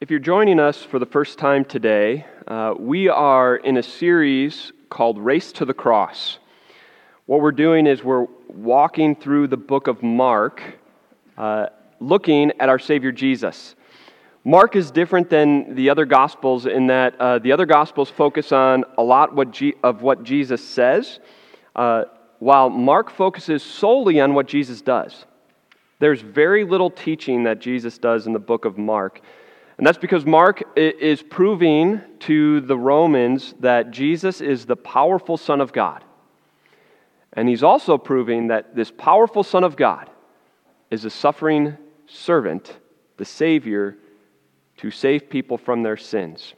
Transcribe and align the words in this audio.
If 0.00 0.12
you're 0.12 0.20
joining 0.20 0.60
us 0.60 0.80
for 0.84 1.00
the 1.00 1.06
first 1.06 1.38
time 1.38 1.64
today, 1.64 2.24
uh, 2.46 2.72
we 2.78 3.08
are 3.08 3.56
in 3.56 3.78
a 3.78 3.82
series 3.82 4.70
called 4.90 5.18
Race 5.18 5.50
to 5.50 5.64
the 5.64 5.74
Cross. 5.74 6.38
What 7.26 7.40
we're 7.40 7.50
doing 7.50 7.88
is 7.88 8.04
we're 8.04 8.28
walking 8.46 9.16
through 9.16 9.48
the 9.48 9.56
book 9.56 9.88
of 9.88 10.00
Mark, 10.04 10.62
uh, 11.36 11.66
looking 11.98 12.52
at 12.60 12.68
our 12.68 12.78
Savior 12.78 13.10
Jesus. 13.10 13.74
Mark 14.44 14.76
is 14.76 14.92
different 14.92 15.30
than 15.30 15.74
the 15.74 15.90
other 15.90 16.04
Gospels 16.04 16.66
in 16.66 16.86
that 16.86 17.20
uh, 17.20 17.40
the 17.40 17.50
other 17.50 17.66
Gospels 17.66 18.08
focus 18.08 18.52
on 18.52 18.84
a 18.98 19.02
lot 19.02 19.34
what 19.34 19.60
of 19.82 20.02
what 20.02 20.22
Jesus 20.22 20.64
says, 20.64 21.18
uh, 21.74 22.04
while 22.38 22.70
Mark 22.70 23.10
focuses 23.10 23.64
solely 23.64 24.20
on 24.20 24.32
what 24.34 24.46
Jesus 24.46 24.80
does. 24.80 25.24
There's 25.98 26.20
very 26.20 26.62
little 26.62 26.88
teaching 26.88 27.42
that 27.42 27.58
Jesus 27.58 27.98
does 27.98 28.28
in 28.28 28.32
the 28.32 28.38
book 28.38 28.64
of 28.64 28.78
Mark. 28.78 29.20
And 29.78 29.86
that's 29.86 29.98
because 29.98 30.26
Mark 30.26 30.62
is 30.76 31.22
proving 31.22 32.00
to 32.20 32.60
the 32.60 32.76
Romans 32.76 33.54
that 33.60 33.92
Jesus 33.92 34.40
is 34.40 34.66
the 34.66 34.76
powerful 34.76 35.36
Son 35.36 35.60
of 35.60 35.72
God. 35.72 36.04
And 37.32 37.48
he's 37.48 37.62
also 37.62 37.96
proving 37.96 38.48
that 38.48 38.74
this 38.74 38.90
powerful 38.90 39.44
Son 39.44 39.62
of 39.62 39.76
God 39.76 40.10
is 40.90 41.04
a 41.04 41.10
suffering 41.10 41.76
servant, 42.06 42.76
the 43.18 43.24
Savior, 43.24 43.96
to 44.78 44.90
save 44.90 45.30
people 45.30 45.56
from 45.56 45.84
their 45.84 45.96
sins. 45.96 46.54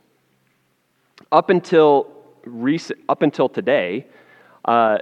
Up 1.30 1.50
until, 1.50 2.10
recent, 2.44 3.00
up 3.06 3.20
until 3.20 3.50
today, 3.50 4.06
uh, 4.64 4.98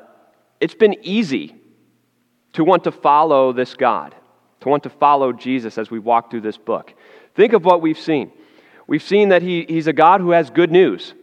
it's 0.60 0.74
been 0.74 0.96
easy 1.02 1.54
to 2.54 2.64
want 2.64 2.82
to 2.84 2.90
follow 2.90 3.52
this 3.52 3.74
God, 3.74 4.16
to 4.60 4.68
want 4.68 4.82
to 4.82 4.90
follow 4.90 5.32
Jesus 5.32 5.78
as 5.78 5.88
we 5.88 6.00
walk 6.00 6.30
through 6.32 6.40
this 6.40 6.58
book. 6.58 6.94
Think 7.38 7.52
of 7.52 7.64
what 7.64 7.80
we've 7.80 7.96
seen. 7.96 8.32
We've 8.88 9.00
seen 9.00 9.28
that 9.28 9.42
he, 9.42 9.64
he's 9.68 9.86
a 9.86 9.92
God 9.92 10.20
who 10.20 10.32
has 10.32 10.50
good 10.50 10.72
news. 10.72 11.14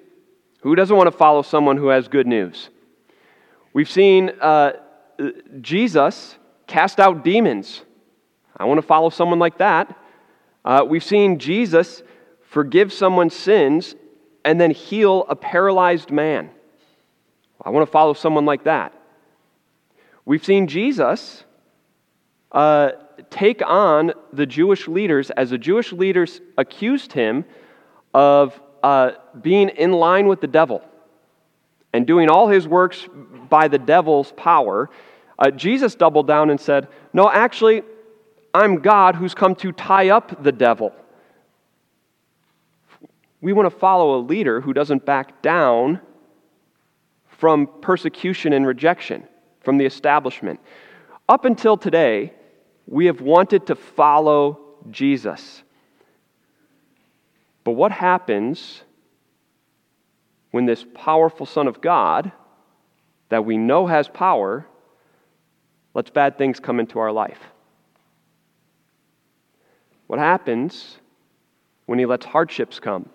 Who 0.62 0.74
doesn't 0.74 0.96
want 0.96 1.08
to 1.08 1.18
follow 1.18 1.42
someone 1.42 1.76
who 1.76 1.90
has 1.90 2.08
good 2.08 2.26
news? 2.26 2.70
We've 3.74 3.90
seen 3.90 4.32
uh, 4.40 4.72
Jesus 5.60 6.38
cast 6.68 7.02
out 7.02 7.26
demons. 7.26 7.82
I 8.56 8.64
want 8.64 8.78
to 8.78 8.82
follow 8.88 9.10
someone 9.10 9.40
like 9.40 9.58
that. 9.58 9.94
Uh, 10.64 10.86
we've 10.88 11.04
seen 11.04 11.38
Jesus 11.38 12.02
forgive 12.44 12.94
someone's 12.94 13.36
sins 13.36 13.94
and 14.46 14.62
then 14.62 14.72
heal 14.72 15.26
a 15.28 15.36
paralyzed 15.36 16.12
man. 16.12 16.50
I 17.62 17.72
want 17.72 17.86
to 17.86 17.92
follow 17.92 18.14
someone 18.14 18.46
like 18.46 18.64
that. 18.64 18.94
We've 20.24 20.46
seen 20.46 20.68
Jesus 20.68 21.44
uh, 22.54 22.92
take 23.30 23.62
on 23.66 24.14
the 24.34 24.46
Jewish 24.46 24.88
leaders 24.88 25.30
as 25.32 25.50
the 25.50 25.58
Jewish 25.58 25.92
leaders 25.92 26.42
accused 26.58 27.14
him 27.14 27.46
of 28.14 28.60
uh, 28.84 29.12
being 29.42 29.70
in 29.70 29.92
line 29.92 30.28
with 30.28 30.42
the 30.42 30.48
devil 30.48 30.84
and 31.94 32.06
doing 32.06 32.30
all 32.30 32.48
his 32.48 32.68
works 32.68 33.08
by 33.50 33.68
the 33.68 33.78
devil's 33.78 34.32
power. 34.34 34.90
Uh, 35.40 35.52
Jesus 35.52 35.96
doubled 35.96 36.28
down 36.28 36.50
and 36.50 36.60
said, 36.60 36.88
No, 37.14 37.30
actually, 37.30 37.84
I'm 38.54 38.78
God 38.78 39.16
who's 39.16 39.34
come 39.34 39.56
to 39.56 39.72
tie 39.72 40.10
up 40.10 40.44
the 40.44 40.52
devil. 40.52 40.94
We 43.42 43.54
want 43.54 43.70
to 43.70 43.78
follow 43.78 44.18
a 44.18 44.22
leader 44.22 44.62
who 44.62 44.74
doesn't 44.74 45.06
back 45.06 45.42
down 45.42 46.00
from 47.28 47.68
persecution 47.82 48.54
and 48.54 48.66
rejection 48.66 49.28
from 49.62 49.78
the 49.78 49.86
establishment. 49.86 50.60
Up 51.28 51.46
until 51.46 51.76
today, 51.76 52.34
we 52.88 53.08
have 53.08 53.22
wanted 53.22 53.68
to 53.68 53.76
follow 53.76 54.60
Jesus. 54.90 55.64
But 57.64 57.72
what 57.72 57.92
happens 57.92 58.84
when 60.52 60.66
this 60.66 60.86
powerful 60.94 61.46
Son 61.46 61.68
of 61.68 61.82
God, 61.82 62.32
that 63.30 63.44
we 63.44 63.58
know 63.58 63.88
has 63.88 64.08
power, 64.08 64.66
lets 65.94 66.12
bad 66.12 66.38
things 66.38 66.60
come 66.60 66.80
into 66.80 67.00
our 67.00 67.12
life? 67.12 67.40
What 70.08 70.20
happens 70.20 71.00
when 71.88 71.98
he 71.98 72.06
lets 72.06 72.26
hardships 72.26 72.80
come 72.80 73.10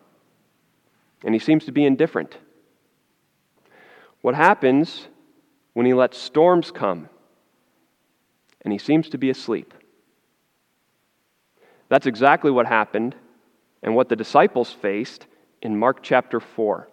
and 1.25 1.35
he 1.35 1.39
seems 1.39 1.65
to 1.67 1.73
be 1.73 1.85
indifferent? 1.85 2.37
What 4.23 4.35
happens 4.35 5.07
when 5.75 5.87
he 5.87 5.95
lets 5.95 6.19
storms 6.19 6.73
come 6.73 7.09
and 8.63 8.73
he 8.73 8.79
seems 8.79 9.09
to 9.11 9.19
be 9.19 9.31
asleep? 9.31 9.75
That's 11.89 12.07
exactly 12.07 12.51
what 12.51 12.67
happened 12.67 13.15
and 13.83 13.95
what 13.95 14.09
the 14.09 14.17
disciples 14.17 14.71
faced 14.71 15.27
in 15.63 15.77
Mark 15.77 16.03
chapter 16.03 16.41
4. 16.41 16.89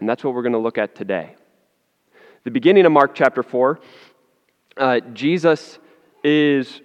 And 0.00 0.08
that's 0.08 0.24
what 0.24 0.34
we're 0.34 0.42
going 0.42 0.52
to 0.52 0.58
look 0.58 0.78
at 0.78 0.94
today. 0.94 1.36
The 2.44 2.50
beginning 2.50 2.86
of 2.86 2.92
Mark 2.92 3.14
chapter 3.14 3.42
4, 3.42 3.80
uh, 4.76 5.00
Jesus 5.12 5.78
is 6.24 6.80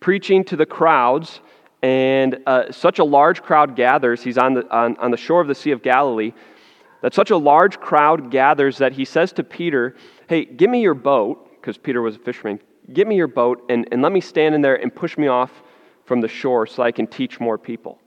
preaching 0.00 0.44
to 0.44 0.56
the 0.56 0.66
crowds, 0.66 1.40
and 1.82 2.38
uh, 2.46 2.72
such 2.72 2.98
a 2.98 3.04
large 3.04 3.42
crowd 3.42 3.76
gathers. 3.76 4.22
He's 4.22 4.38
on 4.38 4.54
the, 4.54 4.68
on, 4.74 4.96
on 4.96 5.10
the 5.10 5.16
shore 5.16 5.40
of 5.40 5.48
the 5.48 5.54
Sea 5.54 5.70
of 5.70 5.82
Galilee. 5.82 6.32
That 7.02 7.14
such 7.14 7.30
a 7.30 7.36
large 7.36 7.78
crowd 7.78 8.30
gathers 8.30 8.78
that 8.78 8.92
he 8.92 9.04
says 9.04 9.32
to 9.34 9.44
Peter, 9.44 9.94
Hey, 10.28 10.44
give 10.44 10.68
me 10.68 10.80
your 10.80 10.94
boat, 10.94 11.60
because 11.60 11.78
Peter 11.78 12.02
was 12.02 12.16
a 12.16 12.18
fisherman. 12.18 12.60
Give 12.92 13.06
me 13.06 13.16
your 13.16 13.26
boat 13.26 13.64
and, 13.68 13.86
and 13.92 14.02
let 14.02 14.12
me 14.12 14.20
stand 14.20 14.54
in 14.54 14.62
there 14.62 14.76
and 14.76 14.94
push 14.94 15.18
me 15.18 15.26
off 15.26 15.50
from 16.04 16.20
the 16.20 16.28
shore 16.28 16.66
so 16.66 16.82
I 16.82 16.90
can 16.90 17.06
teach 17.06 17.38
more 17.38 17.58
people. 17.58 17.98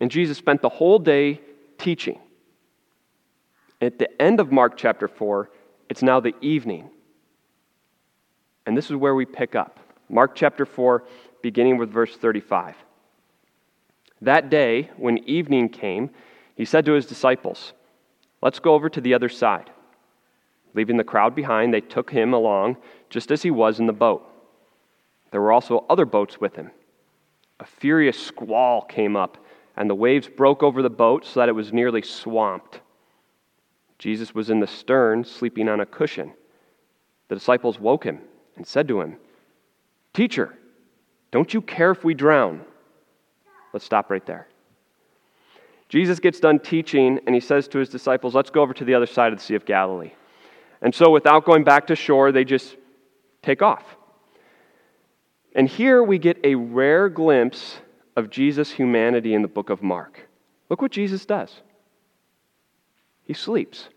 And 0.00 0.10
Jesus 0.10 0.38
spent 0.38 0.62
the 0.62 0.68
whole 0.68 0.98
day 0.98 1.40
teaching. 1.76 2.18
At 3.80 3.98
the 3.98 4.20
end 4.20 4.40
of 4.40 4.50
Mark 4.50 4.76
chapter 4.76 5.08
4, 5.08 5.50
it's 5.88 6.02
now 6.02 6.20
the 6.20 6.34
evening. 6.40 6.90
And 8.66 8.76
this 8.76 8.86
is 8.86 8.96
where 8.96 9.14
we 9.14 9.26
pick 9.26 9.54
up. 9.54 9.78
Mark 10.08 10.34
chapter 10.34 10.64
4, 10.64 11.04
beginning 11.42 11.76
with 11.76 11.90
verse 11.90 12.16
35. 12.16 12.76
That 14.22 14.50
day, 14.50 14.90
when 14.96 15.18
evening 15.18 15.68
came, 15.68 16.10
he 16.56 16.64
said 16.64 16.84
to 16.86 16.92
his 16.92 17.06
disciples, 17.06 17.72
Let's 18.42 18.58
go 18.58 18.74
over 18.74 18.88
to 18.88 19.00
the 19.00 19.14
other 19.14 19.28
side. 19.28 19.70
Leaving 20.74 20.96
the 20.96 21.04
crowd 21.04 21.34
behind, 21.34 21.72
they 21.72 21.80
took 21.80 22.10
him 22.10 22.32
along 22.32 22.76
just 23.10 23.30
as 23.30 23.42
he 23.42 23.50
was 23.50 23.78
in 23.78 23.86
the 23.86 23.92
boat. 23.92 24.26
There 25.30 25.40
were 25.40 25.52
also 25.52 25.84
other 25.90 26.06
boats 26.06 26.40
with 26.40 26.56
him. 26.56 26.70
A 27.58 27.66
furious 27.66 28.18
squall 28.18 28.82
came 28.82 29.16
up, 29.16 29.36
and 29.76 29.90
the 29.90 29.94
waves 29.94 30.28
broke 30.28 30.62
over 30.62 30.82
the 30.82 30.90
boat 30.90 31.26
so 31.26 31.40
that 31.40 31.48
it 31.48 31.52
was 31.52 31.72
nearly 31.72 32.02
swamped. 32.02 32.80
Jesus 33.98 34.34
was 34.34 34.48
in 34.48 34.60
the 34.60 34.66
stern, 34.66 35.24
sleeping 35.24 35.68
on 35.68 35.80
a 35.80 35.86
cushion. 35.86 36.32
The 37.28 37.34
disciples 37.34 37.78
woke 37.78 38.04
him 38.04 38.20
and 38.56 38.66
said 38.66 38.88
to 38.88 39.00
him, 39.00 39.16
Teacher, 40.14 40.56
don't 41.30 41.52
you 41.52 41.60
care 41.60 41.90
if 41.90 42.02
we 42.02 42.14
drown? 42.14 42.64
Let's 43.72 43.84
stop 43.84 44.10
right 44.10 44.24
there. 44.24 44.48
Jesus 45.88 46.18
gets 46.18 46.40
done 46.40 46.58
teaching, 46.60 47.20
and 47.26 47.34
he 47.34 47.40
says 47.40 47.68
to 47.68 47.78
his 47.78 47.88
disciples, 47.88 48.34
Let's 48.34 48.50
go 48.50 48.62
over 48.62 48.72
to 48.74 48.84
the 48.84 48.94
other 48.94 49.06
side 49.06 49.32
of 49.32 49.38
the 49.38 49.44
Sea 49.44 49.54
of 49.54 49.64
Galilee. 49.64 50.12
And 50.82 50.94
so, 50.94 51.10
without 51.10 51.44
going 51.44 51.62
back 51.62 51.86
to 51.88 51.96
shore, 51.96 52.32
they 52.32 52.44
just 52.44 52.76
take 53.42 53.62
off. 53.62 53.84
And 55.54 55.68
here 55.68 56.02
we 56.02 56.18
get 56.18 56.38
a 56.44 56.54
rare 56.54 57.08
glimpse 57.08 57.78
of 58.16 58.30
Jesus' 58.30 58.70
humanity 58.70 59.34
in 59.34 59.42
the 59.42 59.48
book 59.48 59.70
of 59.70 59.82
Mark. 59.82 60.28
Look 60.68 60.82
what 60.82 60.92
Jesus 60.92 61.26
does 61.26 61.62
he 63.24 63.34
sleeps. 63.34 63.88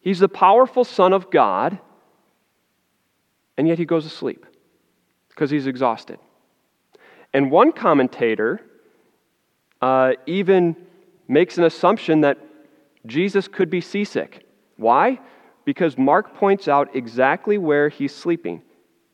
He's 0.00 0.18
the 0.18 0.28
powerful 0.28 0.82
Son 0.82 1.12
of 1.12 1.30
God, 1.30 1.78
and 3.56 3.68
yet 3.68 3.78
he 3.78 3.84
goes 3.84 4.02
to 4.02 4.10
sleep 4.10 4.44
because 5.28 5.48
he's 5.48 5.68
exhausted. 5.68 6.18
And 7.32 7.52
one 7.52 7.70
commentator 7.70 8.60
uh, 9.80 10.14
even 10.26 10.74
makes 11.28 11.58
an 11.58 11.64
assumption 11.64 12.22
that 12.22 12.38
Jesus 13.06 13.46
could 13.46 13.70
be 13.70 13.80
seasick. 13.80 14.44
Why? 14.76 15.20
Because 15.68 15.98
Mark 15.98 16.34
points 16.34 16.66
out 16.66 16.96
exactly 16.96 17.58
where 17.58 17.90
he's 17.90 18.14
sleeping 18.14 18.62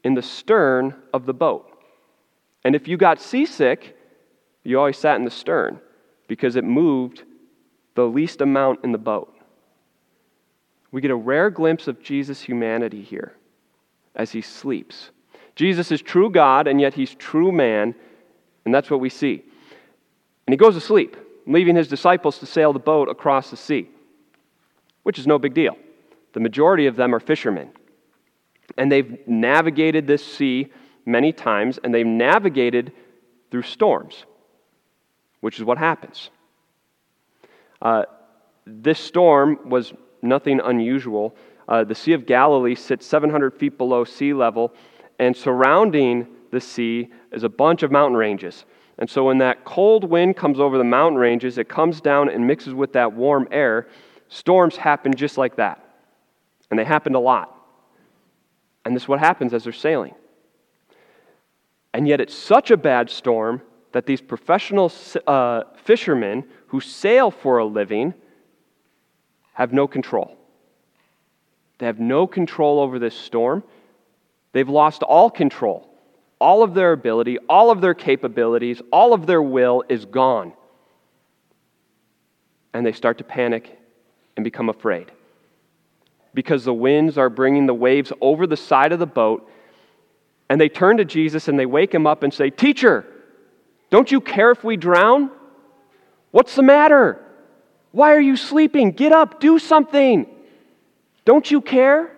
in 0.04 0.14
the 0.14 0.22
stern 0.22 0.94
of 1.12 1.26
the 1.26 1.34
boat. 1.34 1.68
And 2.62 2.76
if 2.76 2.86
you 2.86 2.96
got 2.96 3.20
seasick, 3.20 3.98
you 4.62 4.78
always 4.78 4.96
sat 4.96 5.16
in 5.16 5.24
the 5.24 5.32
stern 5.32 5.80
because 6.28 6.54
it 6.54 6.62
moved 6.62 7.24
the 7.96 8.04
least 8.04 8.40
amount 8.40 8.84
in 8.84 8.92
the 8.92 8.98
boat. 8.98 9.36
We 10.92 11.00
get 11.00 11.10
a 11.10 11.16
rare 11.16 11.50
glimpse 11.50 11.88
of 11.88 12.00
Jesus' 12.00 12.40
humanity 12.42 13.02
here 13.02 13.34
as 14.14 14.30
he 14.30 14.40
sleeps. 14.40 15.10
Jesus 15.56 15.90
is 15.90 16.00
true 16.02 16.30
God, 16.30 16.68
and 16.68 16.80
yet 16.80 16.94
he's 16.94 17.16
true 17.16 17.50
man, 17.50 17.96
and 18.64 18.72
that's 18.72 18.90
what 18.90 19.00
we 19.00 19.10
see. 19.10 19.42
And 20.46 20.52
he 20.52 20.56
goes 20.56 20.74
to 20.74 20.80
sleep, 20.80 21.16
leaving 21.48 21.74
his 21.74 21.88
disciples 21.88 22.38
to 22.38 22.46
sail 22.46 22.72
the 22.72 22.78
boat 22.78 23.08
across 23.08 23.50
the 23.50 23.56
sea, 23.56 23.88
which 25.02 25.18
is 25.18 25.26
no 25.26 25.40
big 25.40 25.52
deal. 25.52 25.76
The 26.34 26.40
majority 26.40 26.86
of 26.86 26.96
them 26.96 27.14
are 27.14 27.20
fishermen. 27.20 27.70
And 28.76 28.92
they've 28.92 29.18
navigated 29.26 30.06
this 30.06 30.24
sea 30.24 30.70
many 31.06 31.32
times, 31.32 31.78
and 31.82 31.94
they've 31.94 32.06
navigated 32.06 32.92
through 33.50 33.62
storms. 33.62 34.26
which 35.40 35.58
is 35.58 35.64
what 35.64 35.76
happens. 35.76 36.30
Uh, 37.82 38.04
this 38.66 38.98
storm 38.98 39.58
was 39.68 39.92
nothing 40.22 40.58
unusual. 40.58 41.36
Uh, 41.68 41.84
the 41.84 41.94
Sea 41.94 42.14
of 42.14 42.24
Galilee 42.24 42.74
sits 42.74 43.04
700 43.04 43.52
feet 43.52 43.76
below 43.76 44.04
sea 44.04 44.32
level, 44.32 44.72
and 45.18 45.36
surrounding 45.36 46.26
the 46.50 46.62
sea 46.62 47.10
is 47.30 47.44
a 47.44 47.48
bunch 47.50 47.82
of 47.82 47.92
mountain 47.92 48.16
ranges. 48.16 48.64
And 48.98 49.10
so 49.10 49.24
when 49.24 49.36
that 49.38 49.66
cold 49.66 50.04
wind 50.04 50.34
comes 50.34 50.58
over 50.58 50.78
the 50.78 50.84
mountain 50.84 51.18
ranges, 51.18 51.58
it 51.58 51.68
comes 51.68 52.00
down 52.00 52.30
and 52.30 52.46
mixes 52.46 52.72
with 52.72 52.94
that 52.94 53.12
warm 53.12 53.46
air. 53.50 53.88
Storms 54.28 54.76
happen 54.76 55.14
just 55.14 55.36
like 55.36 55.56
that. 55.56 55.83
And 56.74 56.78
they 56.80 56.84
happened 56.84 57.14
a 57.14 57.20
lot. 57.20 57.56
And 58.84 58.96
this 58.96 59.04
is 59.04 59.08
what 59.08 59.20
happens 59.20 59.54
as 59.54 59.62
they're 59.62 59.72
sailing. 59.72 60.12
And 61.92 62.08
yet 62.08 62.20
it's 62.20 62.34
such 62.34 62.72
a 62.72 62.76
bad 62.76 63.08
storm 63.08 63.62
that 63.92 64.06
these 64.06 64.20
professional 64.20 64.92
uh, 65.28 65.62
fishermen 65.84 66.42
who 66.66 66.80
sail 66.80 67.30
for 67.30 67.58
a 67.58 67.64
living 67.64 68.12
have 69.52 69.72
no 69.72 69.86
control. 69.86 70.36
They 71.78 71.86
have 71.86 72.00
no 72.00 72.26
control 72.26 72.80
over 72.80 72.98
this 72.98 73.16
storm. 73.16 73.62
They've 74.50 74.68
lost 74.68 75.04
all 75.04 75.30
control. 75.30 75.88
All 76.40 76.64
of 76.64 76.74
their 76.74 76.90
ability, 76.90 77.38
all 77.48 77.70
of 77.70 77.82
their 77.82 77.94
capabilities, 77.94 78.82
all 78.90 79.12
of 79.12 79.26
their 79.26 79.40
will 79.40 79.84
is 79.88 80.06
gone. 80.06 80.54
And 82.72 82.84
they 82.84 82.90
start 82.90 83.18
to 83.18 83.24
panic 83.24 83.78
and 84.36 84.42
become 84.42 84.68
afraid. 84.68 85.12
Because 86.34 86.64
the 86.64 86.74
winds 86.74 87.16
are 87.16 87.30
bringing 87.30 87.66
the 87.66 87.74
waves 87.74 88.12
over 88.20 88.46
the 88.46 88.56
side 88.56 88.92
of 88.92 88.98
the 88.98 89.06
boat. 89.06 89.48
And 90.50 90.60
they 90.60 90.68
turn 90.68 90.98
to 90.98 91.04
Jesus 91.04 91.48
and 91.48 91.58
they 91.58 91.66
wake 91.66 91.94
him 91.94 92.06
up 92.06 92.22
and 92.22 92.34
say, 92.34 92.50
Teacher, 92.50 93.06
don't 93.90 94.10
you 94.10 94.20
care 94.20 94.50
if 94.50 94.64
we 94.64 94.76
drown? 94.76 95.30
What's 96.32 96.56
the 96.56 96.62
matter? 96.62 97.24
Why 97.92 98.12
are 98.12 98.20
you 98.20 98.36
sleeping? 98.36 98.90
Get 98.90 99.12
up, 99.12 99.38
do 99.38 99.60
something. 99.60 100.26
Don't 101.24 101.48
you 101.48 101.60
care? 101.60 102.10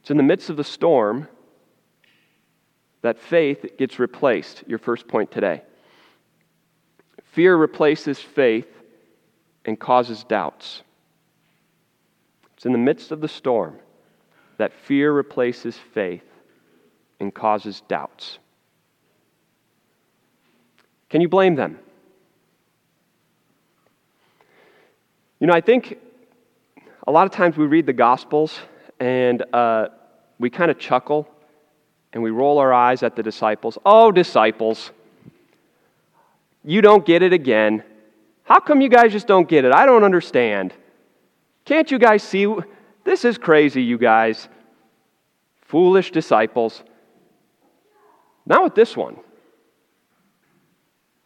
It's 0.00 0.10
in 0.10 0.16
the 0.16 0.22
midst 0.22 0.50
of 0.50 0.56
the 0.56 0.64
storm 0.64 1.26
that 3.02 3.18
faith 3.18 3.76
gets 3.76 3.98
replaced. 3.98 4.62
Your 4.66 4.78
first 4.78 5.08
point 5.08 5.30
today. 5.30 5.62
Fear 7.32 7.56
replaces 7.56 8.20
faith 8.20 8.68
and 9.64 9.80
causes 9.80 10.22
doubts. 10.22 10.82
It's 12.64 12.66
in 12.66 12.72
the 12.72 12.78
midst 12.78 13.12
of 13.12 13.20
the 13.20 13.28
storm 13.28 13.78
that 14.56 14.72
fear 14.72 15.12
replaces 15.12 15.76
faith 15.76 16.24
and 17.20 17.34
causes 17.34 17.82
doubts. 17.88 18.38
Can 21.10 21.20
you 21.20 21.28
blame 21.28 21.56
them? 21.56 21.78
You 25.40 25.46
know, 25.46 25.52
I 25.52 25.60
think 25.60 25.98
a 27.06 27.12
lot 27.12 27.26
of 27.26 27.32
times 27.32 27.58
we 27.58 27.66
read 27.66 27.84
the 27.84 27.92
Gospels 27.92 28.58
and 28.98 29.44
uh, 29.52 29.88
we 30.38 30.48
kind 30.48 30.70
of 30.70 30.78
chuckle 30.78 31.28
and 32.14 32.22
we 32.22 32.30
roll 32.30 32.56
our 32.56 32.72
eyes 32.72 33.02
at 33.02 33.14
the 33.14 33.22
disciples. 33.22 33.76
Oh, 33.84 34.10
disciples, 34.10 34.90
you 36.64 36.80
don't 36.80 37.04
get 37.04 37.20
it 37.20 37.34
again. 37.34 37.82
How 38.44 38.58
come 38.58 38.80
you 38.80 38.88
guys 38.88 39.12
just 39.12 39.26
don't 39.26 39.46
get 39.46 39.66
it? 39.66 39.74
I 39.74 39.84
don't 39.84 40.02
understand. 40.02 40.72
Can't 41.64 41.90
you 41.90 41.98
guys 41.98 42.22
see? 42.22 42.52
This 43.04 43.24
is 43.24 43.38
crazy, 43.38 43.82
you 43.82 43.98
guys. 43.98 44.48
Foolish 45.62 46.10
disciples. 46.10 46.82
Not 48.46 48.62
with 48.62 48.74
this 48.74 48.96
one. 48.96 49.16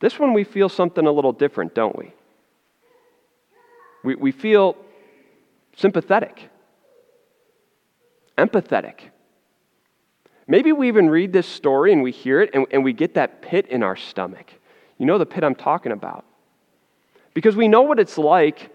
This 0.00 0.18
one 0.18 0.32
we 0.32 0.44
feel 0.44 0.68
something 0.68 1.06
a 1.06 1.10
little 1.10 1.32
different, 1.32 1.74
don't 1.74 1.96
we? 1.96 2.12
We, 4.04 4.14
we 4.14 4.32
feel 4.32 4.76
sympathetic, 5.76 6.48
empathetic. 8.36 9.10
Maybe 10.46 10.72
we 10.72 10.88
even 10.88 11.10
read 11.10 11.32
this 11.32 11.46
story 11.46 11.92
and 11.92 12.02
we 12.02 12.12
hear 12.12 12.40
it 12.40 12.50
and, 12.54 12.66
and 12.70 12.84
we 12.84 12.92
get 12.92 13.14
that 13.14 13.42
pit 13.42 13.66
in 13.66 13.82
our 13.82 13.96
stomach. 13.96 14.52
You 14.98 15.06
know 15.06 15.18
the 15.18 15.26
pit 15.26 15.44
I'm 15.44 15.54
talking 15.54 15.92
about. 15.92 16.24
Because 17.34 17.54
we 17.54 17.68
know 17.68 17.82
what 17.82 17.98
it's 18.00 18.16
like 18.18 18.70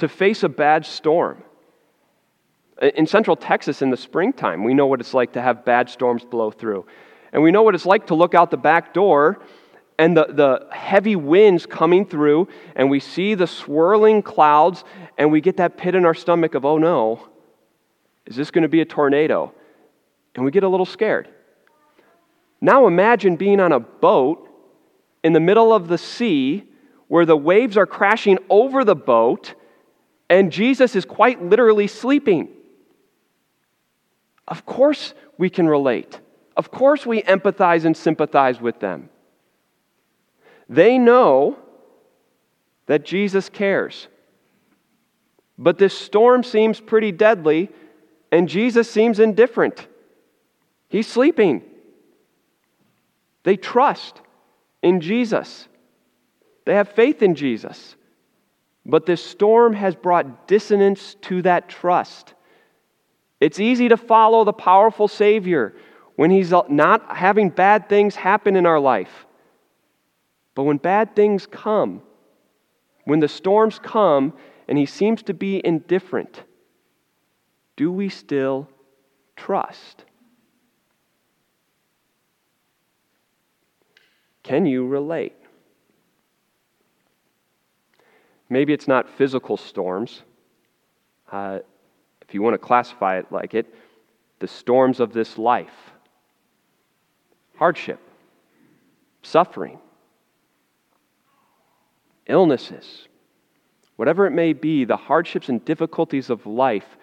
to 0.00 0.08
face 0.08 0.42
a 0.42 0.48
bad 0.48 0.84
storm. 0.84 1.42
In 2.82 3.06
central 3.06 3.36
Texas 3.36 3.82
in 3.82 3.90
the 3.90 3.96
springtime, 3.96 4.64
we 4.64 4.74
know 4.74 4.86
what 4.86 5.00
it's 5.00 5.14
like 5.14 5.34
to 5.34 5.42
have 5.42 5.64
bad 5.64 5.88
storms 5.88 6.24
blow 6.24 6.50
through. 6.50 6.86
And 7.32 7.42
we 7.42 7.50
know 7.50 7.62
what 7.62 7.74
it's 7.74 7.86
like 7.86 8.08
to 8.08 8.14
look 8.14 8.34
out 8.34 8.50
the 8.50 8.56
back 8.56 8.92
door 8.92 9.40
and 9.98 10.16
the, 10.16 10.26
the 10.30 10.74
heavy 10.74 11.14
winds 11.14 11.66
coming 11.66 12.06
through, 12.06 12.48
and 12.74 12.88
we 12.88 13.00
see 13.00 13.34
the 13.34 13.46
swirling 13.46 14.22
clouds, 14.22 14.82
and 15.18 15.30
we 15.30 15.42
get 15.42 15.58
that 15.58 15.76
pit 15.76 15.94
in 15.94 16.06
our 16.06 16.14
stomach 16.14 16.54
of, 16.54 16.64
oh 16.64 16.78
no, 16.78 17.28
is 18.24 18.34
this 18.34 18.50
going 18.50 18.62
to 18.62 18.68
be 18.68 18.80
a 18.80 18.86
tornado? 18.86 19.52
And 20.34 20.42
we 20.42 20.50
get 20.50 20.62
a 20.62 20.68
little 20.68 20.86
scared. 20.86 21.28
Now 22.62 22.86
imagine 22.86 23.36
being 23.36 23.60
on 23.60 23.72
a 23.72 23.80
boat 23.80 24.48
in 25.22 25.34
the 25.34 25.40
middle 25.40 25.70
of 25.70 25.88
the 25.88 25.98
sea 25.98 26.64
where 27.08 27.26
the 27.26 27.36
waves 27.36 27.76
are 27.76 27.86
crashing 27.86 28.38
over 28.48 28.84
the 28.84 28.96
boat, 28.96 29.54
and 30.30 30.52
Jesus 30.52 30.94
is 30.94 31.04
quite 31.04 31.42
literally 31.42 31.88
sleeping. 31.88 32.48
Of 34.46 34.64
course, 34.64 35.12
we 35.36 35.50
can 35.50 35.68
relate. 35.68 36.20
Of 36.56 36.70
course, 36.70 37.04
we 37.04 37.22
empathize 37.22 37.84
and 37.84 37.96
sympathize 37.96 38.60
with 38.60 38.78
them. 38.78 39.10
They 40.68 40.98
know 40.98 41.58
that 42.86 43.04
Jesus 43.04 43.48
cares. 43.48 44.06
But 45.58 45.78
this 45.78 45.98
storm 45.98 46.44
seems 46.44 46.80
pretty 46.80 47.10
deadly, 47.12 47.70
and 48.30 48.48
Jesus 48.48 48.88
seems 48.88 49.18
indifferent. 49.18 49.86
He's 50.88 51.08
sleeping. 51.08 51.62
They 53.42 53.56
trust 53.56 54.20
in 54.82 55.00
Jesus, 55.00 55.66
they 56.64 56.74
have 56.74 56.88
faith 56.90 57.20
in 57.20 57.34
Jesus. 57.34 57.96
But 58.90 59.06
this 59.06 59.24
storm 59.24 59.72
has 59.74 59.94
brought 59.94 60.48
dissonance 60.48 61.14
to 61.22 61.42
that 61.42 61.68
trust. 61.68 62.34
It's 63.40 63.60
easy 63.60 63.88
to 63.88 63.96
follow 63.96 64.42
the 64.42 64.52
powerful 64.52 65.06
Savior 65.06 65.74
when 66.16 66.32
He's 66.32 66.50
not 66.68 67.16
having 67.16 67.50
bad 67.50 67.88
things 67.88 68.16
happen 68.16 68.56
in 68.56 68.66
our 68.66 68.80
life. 68.80 69.26
But 70.56 70.64
when 70.64 70.78
bad 70.78 71.14
things 71.14 71.46
come, 71.46 72.02
when 73.04 73.20
the 73.20 73.28
storms 73.28 73.78
come 73.78 74.34
and 74.68 74.76
he 74.76 74.86
seems 74.86 75.22
to 75.24 75.34
be 75.34 75.64
indifferent, 75.64 76.42
do 77.76 77.90
we 77.90 78.08
still 78.08 78.68
trust? 79.36 80.04
Can 84.42 84.66
you 84.66 84.86
relate? 84.86 85.39
Maybe 88.50 88.72
it's 88.72 88.88
not 88.88 89.08
physical 89.08 89.56
storms. 89.56 90.22
Uh, 91.30 91.60
if 92.20 92.34
you 92.34 92.42
want 92.42 92.54
to 92.54 92.58
classify 92.58 93.18
it 93.18 93.26
like 93.30 93.54
it, 93.54 93.72
the 94.40 94.48
storms 94.48 95.00
of 95.00 95.12
this 95.12 95.38
life. 95.38 95.92
Hardship, 97.56 98.00
suffering. 99.22 99.78
Illnesses, 102.26 103.08
whatever 103.96 104.26
it 104.26 104.30
may 104.30 104.52
be, 104.52 104.84
the 104.84 104.96
hardships 104.96 105.48
and 105.48 105.64
difficulties 105.64 106.30
of 106.30 106.46
life, 106.46 106.96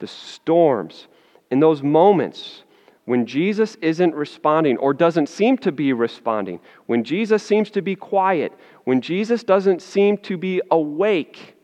the 0.00 0.06
storms, 0.06 1.06
in 1.50 1.60
those 1.60 1.82
moments 1.82 2.64
when 3.06 3.24
Jesus 3.24 3.76
isn't 3.76 4.14
responding 4.14 4.76
or 4.78 4.92
doesn't 4.92 5.28
seem 5.28 5.56
to 5.58 5.70
be 5.70 5.92
responding, 5.92 6.58
when 6.86 7.04
Jesus 7.04 7.42
seems 7.42 7.70
to 7.70 7.80
be 7.80 7.94
quiet, 7.94 8.52
when 8.86 9.00
Jesus 9.00 9.42
doesn't 9.42 9.82
seem 9.82 10.16
to 10.18 10.36
be 10.36 10.62
awake, 10.70 11.56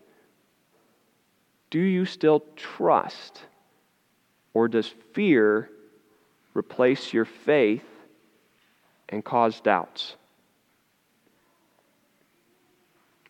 do 1.71 1.79
you 1.79 2.05
still 2.05 2.45
trust? 2.57 3.43
Or 4.55 4.67
does 4.67 4.93
fear 5.13 5.71
replace 6.53 7.13
your 7.13 7.25
faith 7.25 7.85
and 9.09 9.25
cause 9.25 9.61
doubts? 9.61 10.17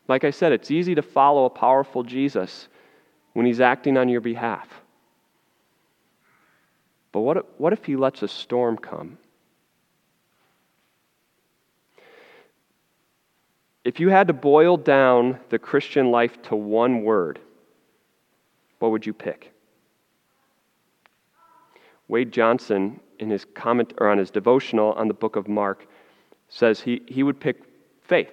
Like 0.09 0.25
I 0.25 0.31
said, 0.31 0.53
it's 0.53 0.71
easy 0.71 0.95
to 0.95 1.03
follow 1.03 1.45
a 1.45 1.51
powerful 1.51 2.03
Jesus 2.03 2.69
when 3.35 3.45
he's 3.45 3.61
acting 3.61 3.99
on 3.99 4.09
your 4.09 4.23
behalf. 4.23 4.69
But 7.13 7.21
what 7.21 7.61
what 7.61 7.75
if 7.75 7.85
he 7.85 7.97
lets 7.97 8.23
a 8.23 8.29
storm 8.29 8.79
come? 8.79 9.19
If 13.85 13.99
you 13.99 14.11
had 14.11 14.29
to 14.29 14.33
boil 14.33 14.77
down 14.77 15.41
the 15.49 15.59
Christian 15.59 16.11
life 16.11 16.41
to 16.43 16.57
one 16.57 17.03
word, 17.03 17.41
what 18.79 18.93
would 18.93 19.05
you 19.05 19.13
pick? 19.13 19.53
Wade 22.09 22.33
Johnson, 22.33 23.01
in 23.19 23.31
his 23.31 23.45
comment 23.55 23.95
or 23.99 24.09
on 24.09 24.19
his 24.19 24.31
devotional 24.31 24.93
on 24.93 25.09
the 25.09 25.15
book 25.15 25.37
of 25.37 25.49
Mark, 25.49 25.87
says 26.49 26.81
he, 26.81 27.03
he 27.07 27.23
would 27.23 27.41
pick 27.41 27.63
faith. 28.03 28.33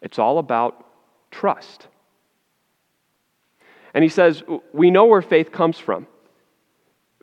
It's 0.00 0.18
all 0.18 0.38
about 0.38 0.86
trust. 1.30 1.88
And 3.94 4.02
he 4.02 4.08
says, 4.08 4.42
We 4.72 4.90
know 4.90 5.06
where 5.06 5.22
faith 5.22 5.52
comes 5.52 5.78
from. 5.78 6.06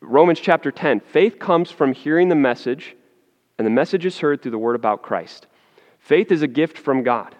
Romans 0.01 0.39
chapter 0.39 0.71
10 0.71 1.01
faith 1.01 1.39
comes 1.39 1.71
from 1.71 1.93
hearing 1.93 2.29
the 2.29 2.35
message, 2.35 2.95
and 3.57 3.65
the 3.65 3.71
message 3.71 4.05
is 4.05 4.19
heard 4.19 4.41
through 4.41 4.51
the 4.51 4.57
word 4.57 4.75
about 4.75 5.01
Christ. 5.01 5.47
Faith 6.09 6.31
is 6.31 6.41
a 6.41 6.47
gift 6.47 6.75
from 6.75 7.03
God 7.03 7.35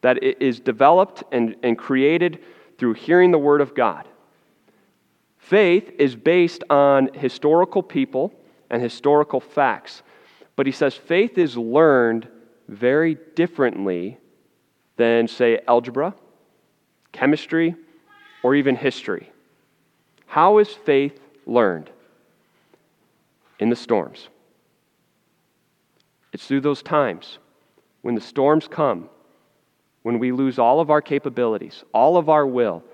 that 0.00 0.22
is 0.22 0.58
developed 0.58 1.22
and, 1.32 1.54
and 1.62 1.76
created 1.76 2.42
through 2.78 2.94
hearing 2.94 3.30
the 3.30 3.36
word 3.36 3.60
of 3.60 3.74
God. 3.74 4.08
Faith 5.36 5.90
is 5.98 6.16
based 6.16 6.64
on 6.70 7.12
historical 7.12 7.82
people 7.82 8.32
and 8.70 8.80
historical 8.80 9.38
facts. 9.38 10.02
But 10.56 10.64
he 10.64 10.72
says 10.72 10.94
faith 10.94 11.36
is 11.36 11.58
learned 11.58 12.26
very 12.68 13.18
differently 13.34 14.16
than, 14.96 15.28
say, 15.28 15.60
algebra, 15.68 16.14
chemistry, 17.12 17.74
or 18.42 18.54
even 18.54 18.76
history. 18.76 19.30
How 20.24 20.56
is 20.56 20.70
faith 20.70 21.20
learned? 21.44 21.90
In 23.58 23.68
the 23.68 23.76
storms. 23.76 24.30
It's 26.32 26.46
through 26.46 26.62
those 26.62 26.82
times 26.82 27.40
when 28.06 28.14
the 28.14 28.20
storms 28.20 28.68
come, 28.68 29.08
when 30.04 30.20
we 30.20 30.30
lose 30.30 30.60
all 30.60 30.78
of 30.78 30.90
our 30.90 31.02
capabilities, 31.02 31.82
all 31.92 32.16
of 32.16 32.28
our 32.28 32.46
will, 32.46 32.84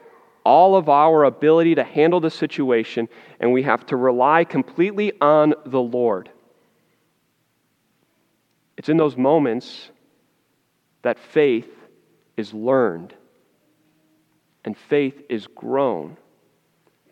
all 0.42 0.74
of 0.74 0.88
our 0.88 1.24
ability 1.24 1.74
to 1.74 1.84
handle 1.84 2.18
the 2.18 2.30
situation, 2.30 3.06
and 3.38 3.52
we 3.52 3.62
have 3.62 3.84
to 3.84 3.96
rely 3.96 4.42
completely 4.42 5.12
on 5.20 5.52
the 5.66 5.82
Lord. 5.82 6.30
It's 8.78 8.88
in 8.88 8.96
those 8.96 9.14
moments 9.14 9.90
that 11.02 11.18
faith 11.18 11.68
is 12.38 12.54
learned 12.54 13.12
and 14.64 14.74
faith 14.74 15.20
is 15.28 15.46
grown. 15.46 16.16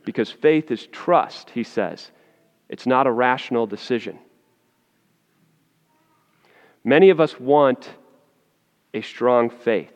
Because 0.07 0.31
faith 0.31 0.71
is 0.71 0.87
trust, 0.87 1.51
he 1.51 1.65
says. 1.65 2.11
It's 2.71 2.87
not 2.87 3.07
a 3.07 3.13
rational 3.13 3.67
decision. 3.67 4.19
Many 6.85 7.11
of 7.11 7.21
us 7.21 7.39
want 7.39 7.89
a 8.95 9.03
strong 9.03 9.51
faith. 9.51 9.93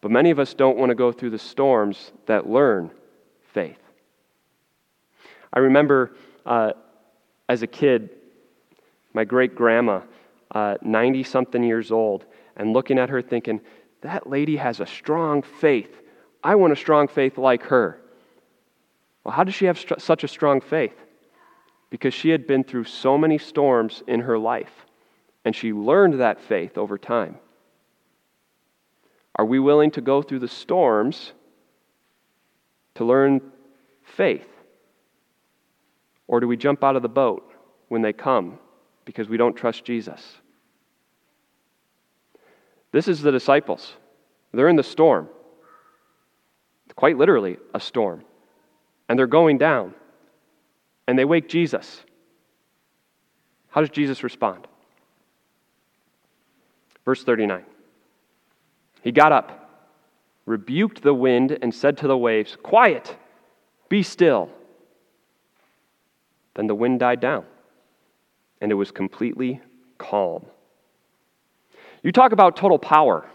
But 0.00 0.10
many 0.10 0.30
of 0.30 0.38
us 0.38 0.54
don't 0.54 0.76
want 0.76 0.90
to 0.90 0.94
go 0.94 1.12
through 1.12 1.30
the 1.30 1.38
storms 1.38 2.12
that 2.26 2.48
learn 2.48 2.90
faith. 3.52 3.78
I 5.52 5.60
remember 5.60 6.16
uh, 6.44 6.72
as 7.48 7.62
a 7.62 7.66
kid, 7.66 8.10
my 9.12 9.24
great 9.24 9.54
grandma, 9.54 10.00
90 10.54 11.20
uh, 11.20 11.24
something 11.24 11.62
years 11.62 11.92
old, 11.92 12.24
and 12.56 12.72
looking 12.72 12.98
at 12.98 13.10
her 13.10 13.22
thinking, 13.22 13.60
that 14.00 14.28
lady 14.28 14.56
has 14.56 14.80
a 14.80 14.86
strong 14.86 15.42
faith. 15.42 16.00
I 16.42 16.56
want 16.56 16.72
a 16.72 16.76
strong 16.76 17.08
faith 17.08 17.38
like 17.38 17.62
her. 17.64 18.00
Well, 19.22 19.32
how 19.32 19.44
does 19.44 19.54
she 19.54 19.66
have 19.66 19.78
st- 19.78 20.00
such 20.00 20.24
a 20.24 20.28
strong 20.28 20.60
faith? 20.60 20.98
Because 21.92 22.14
she 22.14 22.30
had 22.30 22.46
been 22.46 22.64
through 22.64 22.84
so 22.84 23.18
many 23.18 23.36
storms 23.36 24.02
in 24.06 24.20
her 24.20 24.38
life, 24.38 24.86
and 25.44 25.54
she 25.54 25.74
learned 25.74 26.20
that 26.20 26.40
faith 26.40 26.78
over 26.78 26.96
time. 26.96 27.36
Are 29.36 29.44
we 29.44 29.58
willing 29.58 29.90
to 29.90 30.00
go 30.00 30.22
through 30.22 30.38
the 30.38 30.48
storms 30.48 31.34
to 32.94 33.04
learn 33.04 33.42
faith? 34.04 34.48
Or 36.26 36.40
do 36.40 36.48
we 36.48 36.56
jump 36.56 36.82
out 36.82 36.96
of 36.96 37.02
the 37.02 37.10
boat 37.10 37.52
when 37.88 38.00
they 38.00 38.14
come 38.14 38.58
because 39.04 39.28
we 39.28 39.36
don't 39.36 39.54
trust 39.54 39.84
Jesus? 39.84 40.38
This 42.90 43.06
is 43.06 43.20
the 43.20 43.30
disciples. 43.30 43.92
They're 44.54 44.70
in 44.70 44.76
the 44.76 44.82
storm, 44.82 45.28
quite 46.96 47.18
literally, 47.18 47.58
a 47.74 47.80
storm. 47.80 48.24
And 49.10 49.18
they're 49.18 49.26
going 49.26 49.58
down. 49.58 49.94
And 51.06 51.18
they 51.18 51.24
wake 51.24 51.48
Jesus. 51.48 52.00
How 53.68 53.80
does 53.80 53.90
Jesus 53.90 54.22
respond? 54.22 54.66
Verse 57.04 57.24
39. 57.24 57.64
He 59.02 59.10
got 59.10 59.32
up, 59.32 59.88
rebuked 60.46 61.02
the 61.02 61.14
wind, 61.14 61.58
and 61.60 61.74
said 61.74 61.96
to 61.98 62.06
the 62.06 62.16
waves, 62.16 62.56
Quiet, 62.62 63.16
be 63.88 64.02
still. 64.02 64.48
Then 66.54 66.66
the 66.66 66.74
wind 66.74 67.00
died 67.00 67.20
down, 67.20 67.44
and 68.60 68.70
it 68.70 68.74
was 68.76 68.90
completely 68.90 69.60
calm. 69.98 70.44
You 72.02 72.12
talk 72.12 72.32
about 72.32 72.56
total 72.56 72.78
power. 72.78 73.26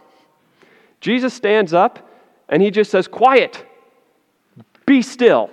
Jesus 1.00 1.34
stands 1.34 1.74
up 1.74 2.10
and 2.50 2.62
he 2.62 2.72
just 2.72 2.92
says, 2.92 3.08
Quiet, 3.08 3.66
be 4.86 5.02
still. 5.02 5.50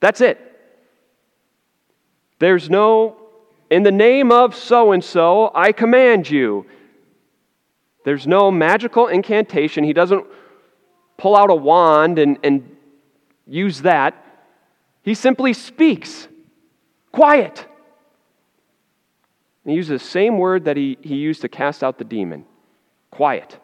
That's 0.00 0.20
it. 0.20 0.51
There's 2.42 2.68
no, 2.68 3.18
in 3.70 3.84
the 3.84 3.92
name 3.92 4.32
of 4.32 4.56
so 4.56 4.90
and 4.90 5.04
so, 5.04 5.52
I 5.54 5.70
command 5.70 6.28
you. 6.28 6.66
There's 8.04 8.26
no 8.26 8.50
magical 8.50 9.06
incantation. 9.06 9.84
He 9.84 9.92
doesn't 9.92 10.26
pull 11.16 11.36
out 11.36 11.50
a 11.50 11.54
wand 11.54 12.18
and, 12.18 12.40
and 12.42 12.76
use 13.46 13.82
that. 13.82 14.16
He 15.04 15.14
simply 15.14 15.52
speaks. 15.52 16.26
Quiet. 17.12 17.64
he 19.64 19.74
uses 19.74 20.02
the 20.02 20.08
same 20.08 20.36
word 20.36 20.64
that 20.64 20.76
he, 20.76 20.98
he 21.00 21.14
used 21.14 21.42
to 21.42 21.48
cast 21.48 21.84
out 21.84 21.96
the 21.96 22.04
demon 22.04 22.44
quiet. 23.12 23.56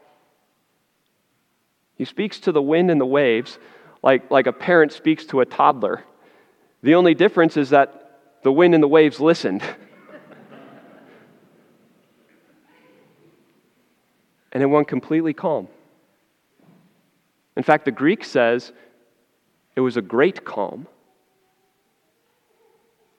He 1.97 2.05
speaks 2.05 2.39
to 2.41 2.53
the 2.53 2.63
wind 2.63 2.93
and 2.93 3.01
the 3.01 3.07
waves 3.07 3.59
like, 4.05 4.31
like 4.31 4.47
a 4.47 4.53
parent 4.53 4.93
speaks 4.93 5.25
to 5.27 5.41
a 5.41 5.45
toddler. 5.45 6.05
The 6.85 6.95
only 6.95 7.15
difference 7.15 7.57
is 7.57 7.71
that 7.71 7.98
the 8.49 8.53
wind 8.53 8.73
and 8.73 8.83
the 8.83 8.89
waves 8.89 9.21
listened. 9.21 9.63
and 14.53 14.63
it 14.63 14.67
went 14.67 14.89
completely 14.89 15.35
calm. 15.35 15.69
In 17.59 17.63
fact, 17.63 17.85
the 17.85 17.91
Greek 17.91 18.25
says 18.25 18.73
it 19.77 19.83
was 19.83 19.99
a 19.99 20.01
great 20.01 20.47
calm. 20.47 20.87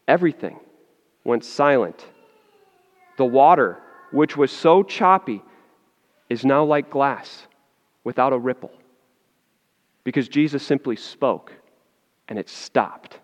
Everything 0.08 0.60
went 1.24 1.46
silent. 1.46 2.04
The 3.20 3.26
water, 3.26 3.78
which 4.12 4.36
was 4.36 4.50
so 4.52 4.82
choppy, 4.82 5.44
is 6.28 6.44
now 6.44 6.64
like 6.64 6.90
glass 6.90 7.46
without 8.04 8.34
a 8.34 8.38
ripple. 8.40 8.72
Because 10.04 10.28
Jesus 10.28 10.64
simply 10.64 10.96
spoke 10.96 11.54
and 12.28 12.40
it 12.40 12.50
stopped. 12.50 13.19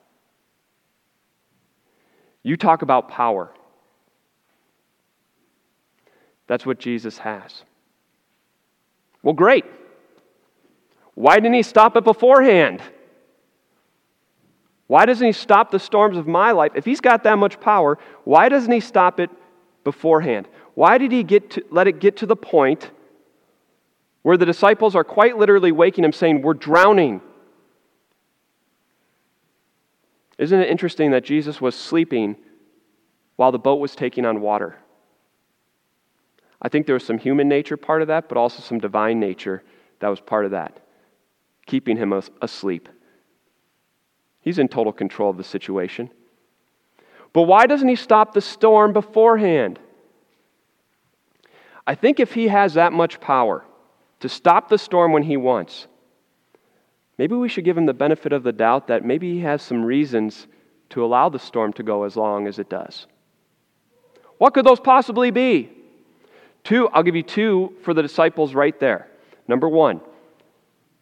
You 2.45 2.57
talk 2.57 2.83
about 2.83 3.09
power. 3.09 3.49
That's 6.45 6.63
what 6.63 6.77
Jesus 6.77 7.17
has. 7.17 7.63
Well, 9.23 9.33
great. 9.33 9.65
Why 11.15 11.37
didn't 11.37 11.55
he 11.55 11.63
stop 11.63 11.97
it 11.97 12.03
beforehand? 12.03 12.83
Why 14.85 15.07
doesn't 15.07 15.25
he 15.25 15.33
stop 15.33 15.71
the 15.71 15.79
storms 15.79 16.17
of 16.17 16.27
my 16.27 16.51
life? 16.51 16.73
If 16.75 16.85
he's 16.85 17.01
got 17.01 17.23
that 17.23 17.39
much 17.39 17.59
power, 17.59 17.97
why 18.25 18.47
doesn't 18.47 18.71
he 18.71 18.79
stop 18.79 19.19
it 19.19 19.31
beforehand? 19.83 20.47
Why 20.75 20.99
did 20.99 21.11
he 21.11 21.23
get 21.23 21.49
to, 21.51 21.65
let 21.71 21.87
it 21.87 21.99
get 21.99 22.17
to 22.17 22.27
the 22.27 22.35
point 22.35 22.91
where 24.21 24.37
the 24.37 24.45
disciples 24.45 24.93
are 24.95 25.03
quite 25.03 25.35
literally 25.35 25.71
waking 25.71 26.03
him 26.03 26.13
saying, 26.13 26.43
We're 26.43 26.53
drowning? 26.53 27.21
Isn't 30.37 30.59
it 30.59 30.69
interesting 30.69 31.11
that 31.11 31.23
Jesus 31.23 31.61
was 31.61 31.75
sleeping 31.75 32.35
while 33.35 33.51
the 33.51 33.59
boat 33.59 33.79
was 33.79 33.95
taking 33.95 34.25
on 34.25 34.41
water? 34.41 34.77
I 36.61 36.69
think 36.69 36.85
there 36.85 36.95
was 36.95 37.05
some 37.05 37.17
human 37.17 37.47
nature 37.47 37.77
part 37.77 38.01
of 38.01 38.07
that, 38.09 38.27
but 38.27 38.37
also 38.37 38.61
some 38.61 38.79
divine 38.79 39.19
nature 39.19 39.63
that 39.99 40.07
was 40.09 40.19
part 40.19 40.45
of 40.45 40.51
that, 40.51 40.79
keeping 41.65 41.97
him 41.97 42.13
asleep. 42.41 42.89
He's 44.41 44.59
in 44.59 44.67
total 44.67 44.93
control 44.93 45.29
of 45.29 45.37
the 45.37 45.43
situation. 45.43 46.09
But 47.33 47.43
why 47.43 47.65
doesn't 47.65 47.87
he 47.87 47.95
stop 47.95 48.33
the 48.33 48.41
storm 48.41 48.93
beforehand? 48.93 49.79
I 51.87 51.95
think 51.95 52.19
if 52.19 52.33
he 52.33 52.47
has 52.47 52.75
that 52.75 52.93
much 52.93 53.19
power 53.19 53.65
to 54.21 54.29
stop 54.29 54.69
the 54.69 54.77
storm 54.77 55.11
when 55.11 55.23
he 55.23 55.37
wants, 55.37 55.87
maybe 57.17 57.35
we 57.35 57.49
should 57.49 57.65
give 57.65 57.77
him 57.77 57.85
the 57.85 57.93
benefit 57.93 58.33
of 58.33 58.43
the 58.43 58.51
doubt 58.51 58.87
that 58.87 59.05
maybe 59.05 59.33
he 59.33 59.39
has 59.41 59.61
some 59.61 59.83
reasons 59.83 60.47
to 60.89 61.03
allow 61.03 61.29
the 61.29 61.39
storm 61.39 61.73
to 61.73 61.83
go 61.83 62.03
as 62.03 62.15
long 62.15 62.47
as 62.47 62.59
it 62.59 62.69
does. 62.69 63.07
What 64.37 64.53
could 64.53 64.65
those 64.65 64.79
possibly 64.79 65.31
be? 65.31 65.71
Two, 66.63 66.87
I'll 66.89 67.03
give 67.03 67.15
you 67.15 67.23
two 67.23 67.73
for 67.83 67.93
the 67.93 68.01
disciples 68.01 68.53
right 68.53 68.77
there. 68.79 69.07
Number 69.47 69.69
one, 69.69 70.01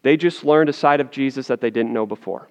they 0.02 0.18
just 0.18 0.44
learned 0.44 0.70
a 0.70 0.74
side 0.74 1.00
of 1.00 1.10
Jesus 1.10 1.48
that 1.48 1.62
they 1.62 1.70
didn't 1.70 1.94
know 1.94 2.06
before. 2.06 2.50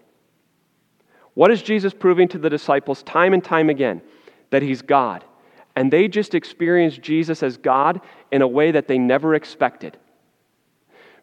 What 1.35 1.50
is 1.50 1.62
Jesus 1.62 1.95
proving 1.95 2.28
to 2.28 2.38
the 2.38 2.50
disciples 2.50 3.02
time 3.02 3.33
and 3.35 3.45
time 3.45 3.71
again? 3.71 4.02
That 4.50 4.62
he's 4.62 4.83
God. 4.83 5.25
And 5.76 5.90
they 5.90 6.09
just 6.09 6.35
experienced 6.35 7.00
Jesus 7.00 7.42
as 7.42 7.57
God 7.57 8.00
in 8.31 8.42
a 8.42 8.49
way 8.49 8.73
that 8.73 8.88
they 8.88 8.99
never 8.99 9.35
expected. 9.35 9.97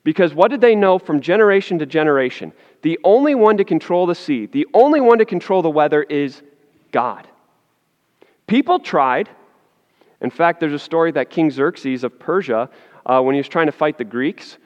Because 0.09 0.33
what 0.33 0.49
did 0.49 0.59
they 0.59 0.73
know 0.73 0.97
from 0.97 1.21
generation 1.21 1.77
to 1.77 1.85
generation? 1.85 2.51
The 2.81 2.97
only 3.03 3.35
one 3.35 3.57
to 3.57 3.63
control 3.63 4.07
the 4.07 4.15
sea, 4.15 4.47
the 4.47 4.65
only 4.73 4.99
one 4.99 5.19
to 5.19 5.25
control 5.25 5.61
the 5.61 5.69
weather 5.69 6.01
is 6.01 6.41
God. 6.91 7.27
People 8.47 8.79
tried. 8.79 9.29
In 10.19 10.31
fact, 10.31 10.61
there's 10.61 10.73
a 10.73 10.79
story 10.79 11.11
that 11.11 11.29
King 11.29 11.51
Xerxes 11.51 12.03
of 12.03 12.17
Persia, 12.17 12.71
uh, 13.05 13.21
when 13.21 13.35
he 13.35 13.39
was 13.39 13.47
trying 13.47 13.67
to 13.67 13.71
fight 13.71 13.99
the 13.99 14.03
Greeks, 14.03 14.57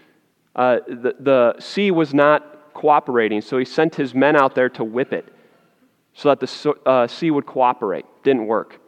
uh, 0.55 0.77
the, 0.88 1.13
the 1.19 1.55
sea 1.59 1.91
was 1.91 2.13
not 2.13 2.73
cooperating, 2.73 3.41
so 3.41 3.57
he 3.57 3.65
sent 3.65 3.95
his 3.95 4.15
men 4.15 4.38
out 4.38 4.55
there 4.55 4.69
to 4.69 4.85
whip 4.85 5.12
it 5.12 5.27
so 6.13 6.29
that 6.29 6.39
the 6.39 6.73
uh, 6.85 7.05
sea 7.05 7.31
would 7.31 7.45
cooperate. 7.45 8.05
Didn't 8.23 8.47
work. 8.47 8.79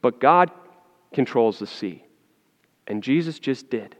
But 0.00 0.18
God 0.18 0.50
controls 1.12 1.58
the 1.58 1.66
sea, 1.66 2.04
and 2.86 3.02
Jesus 3.02 3.38
just 3.38 3.68
did. 3.68 3.96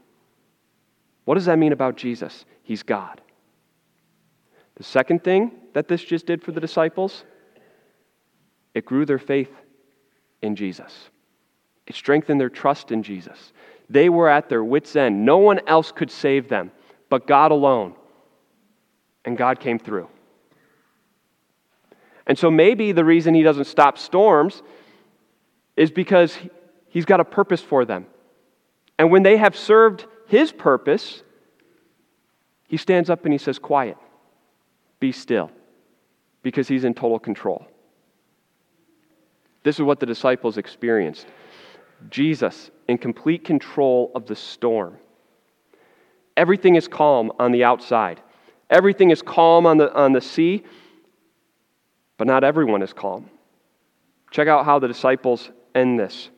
What 1.25 1.35
does 1.35 1.45
that 1.45 1.59
mean 1.59 1.73
about 1.73 1.97
Jesus? 1.97 2.45
He's 2.63 2.83
God. 2.83 3.21
The 4.75 4.83
second 4.83 5.23
thing 5.23 5.51
that 5.73 5.87
this 5.87 6.03
just 6.03 6.25
did 6.25 6.43
for 6.43 6.51
the 6.51 6.61
disciples, 6.61 7.23
it 8.73 8.85
grew 8.85 9.05
their 9.05 9.19
faith 9.19 9.51
in 10.41 10.55
Jesus. 10.55 11.09
It 11.87 11.95
strengthened 11.95 12.39
their 12.39 12.49
trust 12.49 12.91
in 12.91 13.03
Jesus. 13.03 13.53
They 13.89 14.09
were 14.09 14.29
at 14.29 14.49
their 14.49 14.63
wits' 14.63 14.95
end. 14.95 15.25
No 15.25 15.37
one 15.37 15.59
else 15.67 15.91
could 15.91 16.09
save 16.09 16.49
them 16.49 16.71
but 17.09 17.27
God 17.27 17.51
alone. 17.51 17.95
And 19.23 19.37
God 19.37 19.59
came 19.59 19.79
through. 19.79 20.07
And 22.27 22.37
so 22.37 22.51
maybe 22.51 22.91
the 22.91 23.05
reason 23.05 23.33
he 23.33 23.43
doesn't 23.43 23.65
stop 23.65 23.97
storms 23.97 24.61
is 25.75 25.91
because 25.91 26.37
he's 26.89 27.05
got 27.05 27.19
a 27.19 27.25
purpose 27.25 27.61
for 27.61 27.85
them. 27.85 28.05
And 28.97 29.11
when 29.11 29.23
they 29.23 29.37
have 29.37 29.55
served 29.55 30.05
his 30.27 30.51
purpose, 30.51 31.23
he 32.67 32.77
stands 32.77 33.09
up 33.09 33.25
and 33.25 33.33
he 33.33 33.37
says, 33.37 33.59
Quiet, 33.59 33.97
be 34.99 35.11
still, 35.11 35.51
because 36.41 36.67
he's 36.67 36.83
in 36.83 36.93
total 36.93 37.19
control. 37.19 37.65
This 39.63 39.75
is 39.75 39.81
what 39.81 39.99
the 39.99 40.05
disciples 40.05 40.57
experienced 40.57 41.25
Jesus 42.09 42.69
in 42.87 42.97
complete 42.97 43.43
control 43.43 44.11
of 44.13 44.25
the 44.25 44.35
storm. 44.35 44.97
Everything 46.37 46.75
is 46.75 46.87
calm 46.87 47.31
on 47.39 47.51
the 47.51 47.63
outside, 47.63 48.21
everything 48.69 49.11
is 49.11 49.21
calm 49.21 49.65
on 49.65 49.77
the, 49.77 49.93
on 49.93 50.11
the 50.11 50.21
sea, 50.21 50.63
but 52.17 52.27
not 52.27 52.43
everyone 52.43 52.81
is 52.81 52.93
calm. 52.93 53.29
Check 54.31 54.47
out 54.47 54.65
how 54.65 54.79
the 54.79 54.87
disciples 54.87 55.49
end 55.73 55.99
this. 55.99 56.29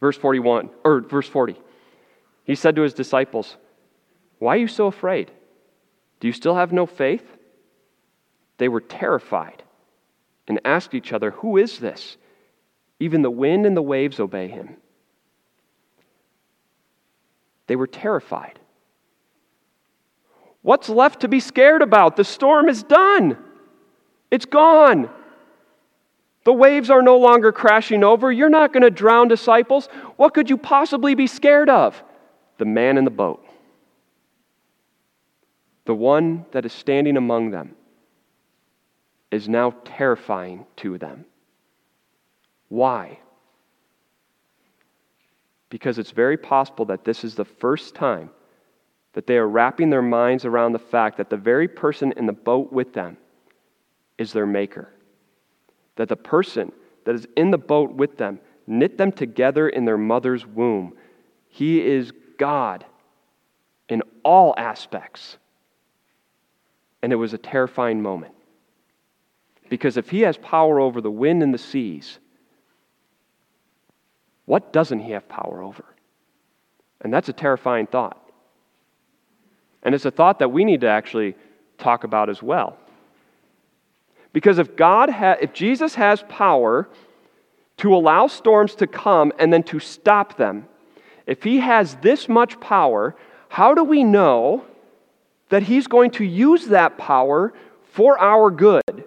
Verse 0.00 0.16
41, 0.16 0.70
or 0.84 1.00
verse 1.00 1.28
40. 1.28 1.56
He 2.46 2.54
said 2.54 2.76
to 2.76 2.82
his 2.82 2.94
disciples, 2.94 3.56
Why 4.38 4.54
are 4.54 4.60
you 4.60 4.68
so 4.68 4.86
afraid? 4.86 5.32
Do 6.20 6.28
you 6.28 6.32
still 6.32 6.54
have 6.54 6.72
no 6.72 6.86
faith? 6.86 7.24
They 8.58 8.68
were 8.68 8.80
terrified 8.80 9.64
and 10.46 10.60
asked 10.64 10.94
each 10.94 11.12
other, 11.12 11.32
Who 11.32 11.56
is 11.56 11.80
this? 11.80 12.16
Even 13.00 13.22
the 13.22 13.30
wind 13.30 13.66
and 13.66 13.76
the 13.76 13.82
waves 13.82 14.20
obey 14.20 14.48
him. 14.48 14.76
They 17.66 17.74
were 17.74 17.88
terrified. 17.88 18.60
What's 20.62 20.88
left 20.88 21.20
to 21.20 21.28
be 21.28 21.40
scared 21.40 21.82
about? 21.82 22.16
The 22.16 22.24
storm 22.24 22.68
is 22.68 22.84
done, 22.84 23.36
it's 24.30 24.46
gone. 24.46 25.10
The 26.44 26.52
waves 26.52 26.90
are 26.90 27.02
no 27.02 27.16
longer 27.16 27.50
crashing 27.50 28.04
over. 28.04 28.30
You're 28.30 28.48
not 28.48 28.72
going 28.72 28.84
to 28.84 28.90
drown 28.90 29.26
disciples. 29.26 29.88
What 30.14 30.32
could 30.32 30.48
you 30.48 30.56
possibly 30.56 31.16
be 31.16 31.26
scared 31.26 31.68
of? 31.68 32.00
The 32.58 32.64
man 32.64 32.98
in 32.98 33.04
the 33.04 33.10
boat, 33.10 33.44
the 35.84 35.94
one 35.94 36.46
that 36.52 36.64
is 36.64 36.72
standing 36.72 37.16
among 37.16 37.50
them, 37.50 37.74
is 39.30 39.48
now 39.48 39.74
terrifying 39.84 40.66
to 40.76 40.98
them. 40.98 41.24
Why? 42.68 43.18
Because 45.68 45.98
it's 45.98 46.12
very 46.12 46.36
possible 46.36 46.84
that 46.86 47.04
this 47.04 47.24
is 47.24 47.34
the 47.34 47.44
first 47.44 47.94
time 47.94 48.30
that 49.12 49.26
they 49.26 49.36
are 49.36 49.48
wrapping 49.48 49.90
their 49.90 50.02
minds 50.02 50.44
around 50.44 50.72
the 50.72 50.78
fact 50.78 51.16
that 51.16 51.30
the 51.30 51.36
very 51.36 51.68
person 51.68 52.12
in 52.12 52.26
the 52.26 52.32
boat 52.32 52.72
with 52.72 52.92
them 52.92 53.16
is 54.18 54.32
their 54.32 54.46
maker 54.46 54.90
that 55.96 56.08
the 56.08 56.16
person 56.16 56.70
that 57.04 57.14
is 57.14 57.26
in 57.36 57.50
the 57.50 57.58
boat 57.58 57.92
with 57.92 58.16
them 58.16 58.38
knit 58.66 58.96
them 58.96 59.10
together 59.10 59.68
in 59.68 59.84
their 59.84 59.98
mother's 59.98 60.46
womb. 60.46 60.94
He 61.48 61.80
is 61.80 62.12
God 62.38 62.84
in 63.88 64.02
all 64.22 64.54
aspects. 64.56 65.38
And 67.02 67.12
it 67.12 67.16
was 67.16 67.34
a 67.34 67.38
terrifying 67.38 68.02
moment. 68.02 68.34
Because 69.68 69.96
if 69.96 70.10
he 70.10 70.20
has 70.20 70.36
power 70.36 70.80
over 70.80 71.00
the 71.00 71.10
wind 71.10 71.42
and 71.42 71.52
the 71.52 71.58
seas, 71.58 72.18
what 74.44 74.72
doesn't 74.72 75.00
he 75.00 75.12
have 75.12 75.28
power 75.28 75.62
over? 75.62 75.84
And 77.00 77.12
that's 77.12 77.28
a 77.28 77.32
terrifying 77.32 77.86
thought. 77.86 78.20
And 79.82 79.94
it's 79.94 80.04
a 80.04 80.10
thought 80.10 80.38
that 80.38 80.50
we 80.50 80.64
need 80.64 80.80
to 80.80 80.88
actually 80.88 81.36
talk 81.78 82.04
about 82.04 82.30
as 82.30 82.42
well. 82.42 82.78
Because 84.32 84.58
if 84.58 84.76
God 84.76 85.10
ha- 85.10 85.36
if 85.40 85.52
Jesus 85.52 85.94
has 85.94 86.24
power 86.28 86.88
to 87.78 87.94
allow 87.94 88.26
storms 88.26 88.74
to 88.76 88.86
come 88.86 89.32
and 89.38 89.52
then 89.52 89.62
to 89.64 89.78
stop 89.78 90.36
them, 90.36 90.68
if 91.26 91.42
he 91.42 91.58
has 91.58 91.96
this 91.96 92.28
much 92.28 92.58
power, 92.60 93.16
how 93.48 93.74
do 93.74 93.84
we 93.84 94.04
know 94.04 94.64
that 95.48 95.62
he's 95.62 95.86
going 95.86 96.10
to 96.12 96.24
use 96.24 96.66
that 96.66 96.98
power 96.98 97.52
for 97.92 98.18
our 98.18 98.50
good? 98.50 99.04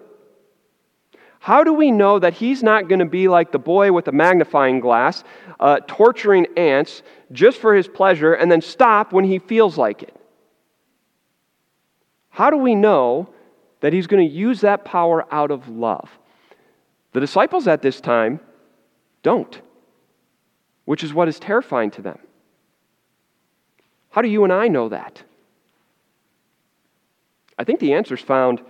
How 1.38 1.64
do 1.64 1.72
we 1.72 1.90
know 1.90 2.18
that 2.18 2.34
he's 2.34 2.62
not 2.62 2.88
going 2.88 2.98
to 2.98 3.06
be 3.06 3.28
like 3.28 3.50
the 3.50 3.58
boy 3.58 3.92
with 3.92 4.04
the 4.04 4.12
magnifying 4.12 4.80
glass, 4.80 5.24
uh, 5.58 5.80
torturing 5.86 6.46
ants 6.56 7.02
just 7.32 7.58
for 7.58 7.74
his 7.74 7.88
pleasure 7.88 8.34
and 8.34 8.52
then 8.52 8.60
stop 8.60 9.12
when 9.12 9.24
he 9.24 9.38
feels 9.38 9.78
like 9.78 10.02
it? 10.02 10.14
How 12.28 12.50
do 12.50 12.58
we 12.58 12.74
know 12.74 13.30
that 13.80 13.92
he's 13.92 14.06
going 14.06 14.26
to 14.26 14.34
use 14.34 14.60
that 14.60 14.84
power 14.84 15.26
out 15.32 15.50
of 15.50 15.68
love. 15.68 16.10
The 17.12 17.20
disciples 17.20 17.66
at 17.66 17.82
this 17.82 18.00
time 18.00 18.40
don't, 19.22 19.60
which 20.84 21.04
is 21.04 21.14
what 21.14 21.28
is 21.28 21.38
terrifying 21.38 21.90
to 21.92 22.02
them. 22.02 22.18
How 24.10 24.22
do 24.22 24.28
you 24.28 24.44
and 24.44 24.52
I 24.52 24.68
know 24.68 24.88
that? 24.88 25.22
I 27.58 27.64
think 27.64 27.80
the 27.80 27.94
answer 27.94 28.14
is 28.14 28.20
found 28.20 28.62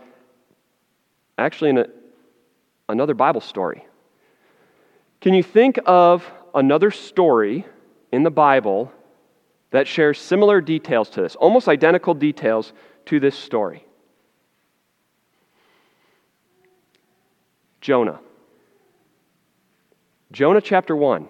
actually 1.38 1.70
in 1.70 1.78
a, 1.78 1.86
another 2.88 3.14
Bible 3.14 3.40
story. 3.40 3.86
Can 5.20 5.34
you 5.34 5.42
think 5.42 5.78
of 5.86 6.28
another 6.54 6.90
story 6.90 7.64
in 8.12 8.22
the 8.22 8.30
Bible 8.30 8.92
that 9.70 9.86
shares 9.86 10.18
similar 10.18 10.60
details 10.60 11.08
to 11.10 11.22
this, 11.22 11.36
almost 11.36 11.68
identical 11.68 12.14
details 12.14 12.72
to 13.06 13.20
this 13.20 13.38
story? 13.38 13.86
Jonah. 17.80 18.20
Jonah 20.32 20.60
chapter 20.60 20.94
1. 20.94 21.28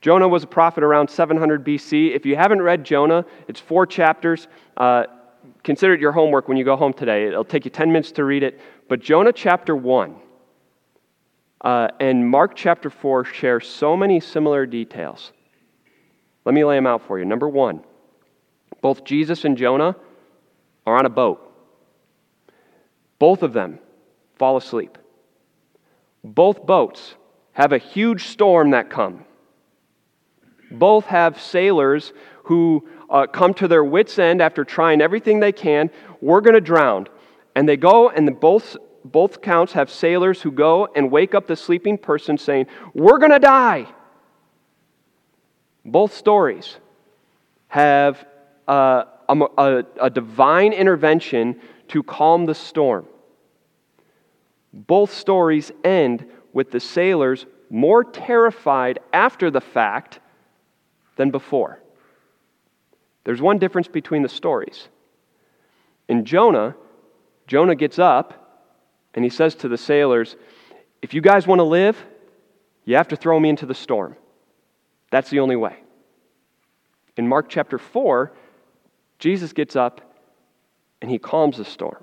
Jonah 0.00 0.28
was 0.28 0.44
a 0.44 0.46
prophet 0.46 0.84
around 0.84 1.10
700 1.10 1.64
BC. 1.64 2.14
If 2.14 2.24
you 2.24 2.36
haven't 2.36 2.62
read 2.62 2.84
Jonah, 2.84 3.24
it's 3.48 3.58
four 3.58 3.86
chapters. 3.86 4.46
Uh, 4.76 5.04
consider 5.64 5.94
it 5.94 6.00
your 6.00 6.12
homework 6.12 6.48
when 6.48 6.56
you 6.56 6.64
go 6.64 6.76
home 6.76 6.92
today. 6.92 7.26
It'll 7.26 7.44
take 7.44 7.64
you 7.64 7.70
10 7.70 7.88
minutes 7.88 8.12
to 8.12 8.24
read 8.24 8.42
it. 8.42 8.60
But 8.88 9.00
Jonah 9.00 9.32
chapter 9.32 9.74
1 9.74 10.14
uh, 11.62 11.88
and 11.98 12.28
Mark 12.28 12.54
chapter 12.54 12.90
4 12.90 13.24
share 13.24 13.60
so 13.60 13.96
many 13.96 14.20
similar 14.20 14.66
details. 14.66 15.32
Let 16.44 16.54
me 16.54 16.64
lay 16.64 16.76
them 16.76 16.86
out 16.86 17.06
for 17.06 17.18
you. 17.18 17.24
Number 17.24 17.48
one, 17.48 17.82
both 18.80 19.04
Jesus 19.04 19.44
and 19.44 19.56
Jonah 19.56 19.96
are 20.86 20.96
on 20.96 21.04
a 21.04 21.10
boat. 21.10 21.44
Both 23.18 23.42
of 23.42 23.52
them 23.52 23.80
fall 24.36 24.56
asleep. 24.56 24.96
Both 26.22 26.64
boats 26.64 27.14
have 27.52 27.72
a 27.72 27.78
huge 27.78 28.28
storm 28.28 28.70
that 28.70 28.88
come. 28.88 29.24
Both 30.70 31.06
have 31.06 31.40
sailors 31.40 32.12
who 32.44 32.88
uh, 33.10 33.26
come 33.26 33.54
to 33.54 33.68
their 33.68 33.84
wits' 33.84 34.18
end 34.18 34.40
after 34.40 34.64
trying 34.64 35.00
everything 35.00 35.40
they 35.40 35.52
can. 35.52 35.90
We're 36.20 36.40
going 36.40 36.54
to 36.54 36.60
drown. 36.60 37.08
And 37.54 37.68
they 37.68 37.76
go, 37.76 38.08
and 38.10 38.38
both, 38.38 38.76
both 39.04 39.40
counts 39.40 39.72
have 39.72 39.90
sailors 39.90 40.42
who 40.42 40.52
go 40.52 40.88
and 40.94 41.10
wake 41.10 41.34
up 41.34 41.46
the 41.46 41.56
sleeping 41.56 41.98
person 41.98 42.38
saying, 42.38 42.66
We're 42.94 43.18
going 43.18 43.32
to 43.32 43.38
die. 43.38 43.86
Both 45.84 46.14
stories 46.14 46.76
have 47.68 48.26
uh, 48.66 49.04
a, 49.28 49.46
a, 49.58 49.84
a 50.02 50.10
divine 50.10 50.72
intervention 50.72 51.60
to 51.88 52.02
calm 52.02 52.46
the 52.46 52.54
storm. 52.54 53.06
Both 54.72 55.14
stories 55.14 55.72
end 55.82 56.26
with 56.52 56.70
the 56.70 56.80
sailors 56.80 57.46
more 57.70 58.04
terrified 58.04 58.98
after 59.12 59.50
the 59.50 59.60
fact 59.60 60.20
than 61.18 61.30
before. 61.30 61.78
There's 63.24 63.42
one 63.42 63.58
difference 63.58 63.88
between 63.88 64.22
the 64.22 64.28
stories. 64.30 64.88
In 66.08 66.24
Jonah, 66.24 66.74
Jonah 67.46 67.74
gets 67.74 67.98
up 67.98 68.70
and 69.12 69.22
he 69.22 69.28
says 69.28 69.54
to 69.56 69.68
the 69.68 69.76
sailors, 69.76 70.36
If 71.02 71.12
you 71.12 71.20
guys 71.20 71.46
want 71.46 71.58
to 71.58 71.64
live, 71.64 72.02
you 72.86 72.96
have 72.96 73.08
to 73.08 73.16
throw 73.16 73.38
me 73.38 73.50
into 73.50 73.66
the 73.66 73.74
storm. 73.74 74.16
That's 75.10 75.28
the 75.28 75.40
only 75.40 75.56
way. 75.56 75.76
In 77.18 77.28
Mark 77.28 77.50
chapter 77.50 77.78
4, 77.78 78.32
Jesus 79.18 79.52
gets 79.52 79.76
up 79.76 80.00
and 81.02 81.10
he 81.10 81.18
calms 81.18 81.58
the 81.58 81.64
storm. 81.64 82.02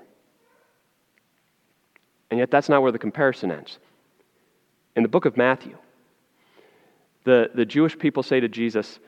And 2.29 2.39
yet, 2.39 2.51
that's 2.51 2.69
not 2.69 2.81
where 2.81 2.91
the 2.91 2.99
comparison 2.99 3.51
ends. 3.51 3.79
In 4.95 5.03
the 5.03 5.09
book 5.09 5.25
of 5.25 5.37
Matthew, 5.37 5.77
the, 7.25 7.49
the 7.53 7.65
Jewish 7.65 7.97
people 7.97 8.23
say 8.23 8.39
to 8.39 8.47
Jesus, 8.47 8.99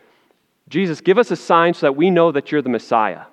Jesus, 0.68 1.00
give 1.00 1.18
us 1.18 1.32
a 1.32 1.36
sign 1.36 1.74
so 1.74 1.86
that 1.86 1.96
we 1.96 2.10
know 2.10 2.32
that 2.32 2.52
you're 2.52 2.62
the 2.62 2.70
Messiah. 2.70 3.24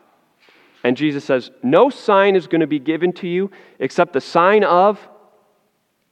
And 0.85 0.97
Jesus 0.97 1.25
says, 1.25 1.51
No 1.63 1.91
sign 1.91 2.37
is 2.37 2.47
going 2.47 2.61
to 2.61 2.67
be 2.67 2.79
given 2.79 3.13
to 3.15 3.27
you 3.27 3.51
except 3.81 4.13
the 4.13 4.21
sign 4.21 4.63
of 4.63 5.01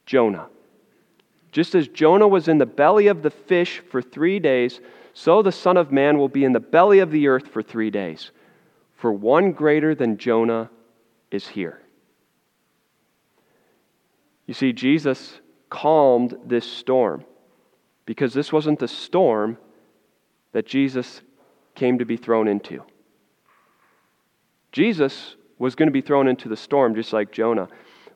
Jonah. 0.05 0.47
Just 1.51 1.75
as 1.75 1.87
Jonah 1.87 2.27
was 2.27 2.47
in 2.47 2.57
the 2.57 2.65
belly 2.65 3.07
of 3.07 3.21
the 3.21 3.29
fish 3.29 3.81
for 3.91 4.01
three 4.01 4.39
days, 4.39 4.81
so 5.13 5.43
the 5.43 5.51
Son 5.51 5.77
of 5.77 5.91
Man 5.91 6.17
will 6.17 6.27
be 6.27 6.43
in 6.43 6.51
the 6.51 6.59
belly 6.59 6.99
of 6.99 7.11
the 7.11 7.27
earth 7.27 7.47
for 7.47 7.61
three 7.61 7.91
days. 7.91 8.31
For 8.97 9.13
one 9.13 9.51
greater 9.51 9.93
than 9.93 10.17
Jonah 10.17 10.71
is 11.29 11.47
here. 11.47 11.79
You 14.47 14.55
see, 14.55 14.73
Jesus 14.73 15.39
calmed 15.69 16.35
this 16.45 16.65
storm 16.65 17.23
because 18.05 18.33
this 18.33 18.51
wasn't 18.51 18.79
the 18.79 18.87
storm 18.87 19.57
that 20.51 20.65
Jesus 20.65 21.21
came 21.75 21.99
to 21.99 22.05
be 22.05 22.17
thrown 22.17 22.47
into. 22.47 22.83
Jesus 24.71 25.35
was 25.57 25.75
going 25.75 25.87
to 25.87 25.93
be 25.93 26.01
thrown 26.01 26.27
into 26.27 26.49
the 26.49 26.57
storm 26.57 26.95
just 26.95 27.13
like 27.13 27.31
Jonah, 27.31 27.67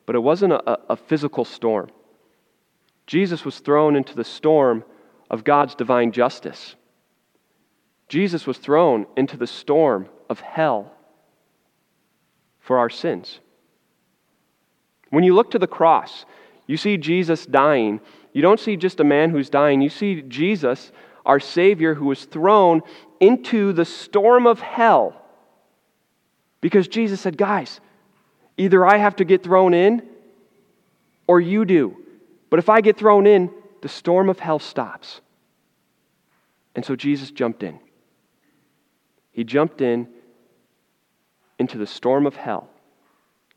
but 0.05 0.15
it 0.15 0.19
wasn't 0.19 0.53
a, 0.53 0.79
a 0.91 0.95
physical 0.95 1.45
storm. 1.45 1.89
Jesus 3.05 3.45
was 3.45 3.59
thrown 3.59 3.95
into 3.95 4.15
the 4.15 4.23
storm 4.23 4.83
of 5.29 5.43
God's 5.43 5.75
divine 5.75 6.11
justice. 6.11 6.75
Jesus 8.09 8.47
was 8.47 8.57
thrown 8.57 9.05
into 9.15 9.37
the 9.37 9.47
storm 9.47 10.07
of 10.29 10.39
hell 10.39 10.91
for 12.59 12.77
our 12.77 12.89
sins. 12.89 13.39
When 15.09 15.23
you 15.23 15.33
look 15.33 15.51
to 15.51 15.59
the 15.59 15.67
cross, 15.67 16.25
you 16.65 16.75
see 16.77 16.97
Jesus 16.97 17.45
dying. 17.45 18.01
You 18.37 18.43
don't 18.43 18.59
see 18.59 18.77
just 18.77 18.99
a 18.99 19.03
man 19.03 19.31
who's 19.31 19.49
dying, 19.49 19.81
you 19.81 19.89
see 19.89 20.21
Jesus, 20.21 20.91
our 21.25 21.39
Savior, 21.39 21.95
who 21.95 22.05
was 22.05 22.25
thrown 22.25 22.83
into 23.19 23.73
the 23.73 23.83
storm 23.83 24.45
of 24.45 24.59
hell. 24.59 25.19
Because 26.61 26.87
Jesus 26.87 27.19
said, 27.19 27.35
Guys, 27.35 27.79
either 28.55 28.85
I 28.85 28.97
have 28.97 29.15
to 29.15 29.25
get 29.25 29.41
thrown 29.41 29.73
in 29.73 30.07
or 31.25 31.41
you 31.41 31.65
do. 31.65 31.97
But 32.51 32.59
if 32.59 32.69
I 32.69 32.81
get 32.81 32.95
thrown 32.95 33.25
in, 33.25 33.49
the 33.81 33.89
storm 33.89 34.29
of 34.29 34.37
hell 34.37 34.59
stops. 34.59 35.19
And 36.75 36.85
so 36.85 36.95
Jesus 36.95 37.31
jumped 37.31 37.63
in. 37.63 37.79
He 39.31 39.43
jumped 39.43 39.81
in 39.81 40.09
into 41.57 41.79
the 41.79 41.87
storm 41.87 42.27
of 42.27 42.35
hell 42.35 42.69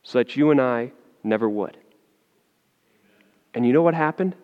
so 0.02 0.20
that 0.20 0.36
you 0.36 0.50
and 0.50 0.58
I 0.58 0.92
never 1.22 1.50
would. 1.50 1.76
And 3.52 3.66
you 3.66 3.74
know 3.74 3.82
what 3.82 3.92
happened? 3.92 4.36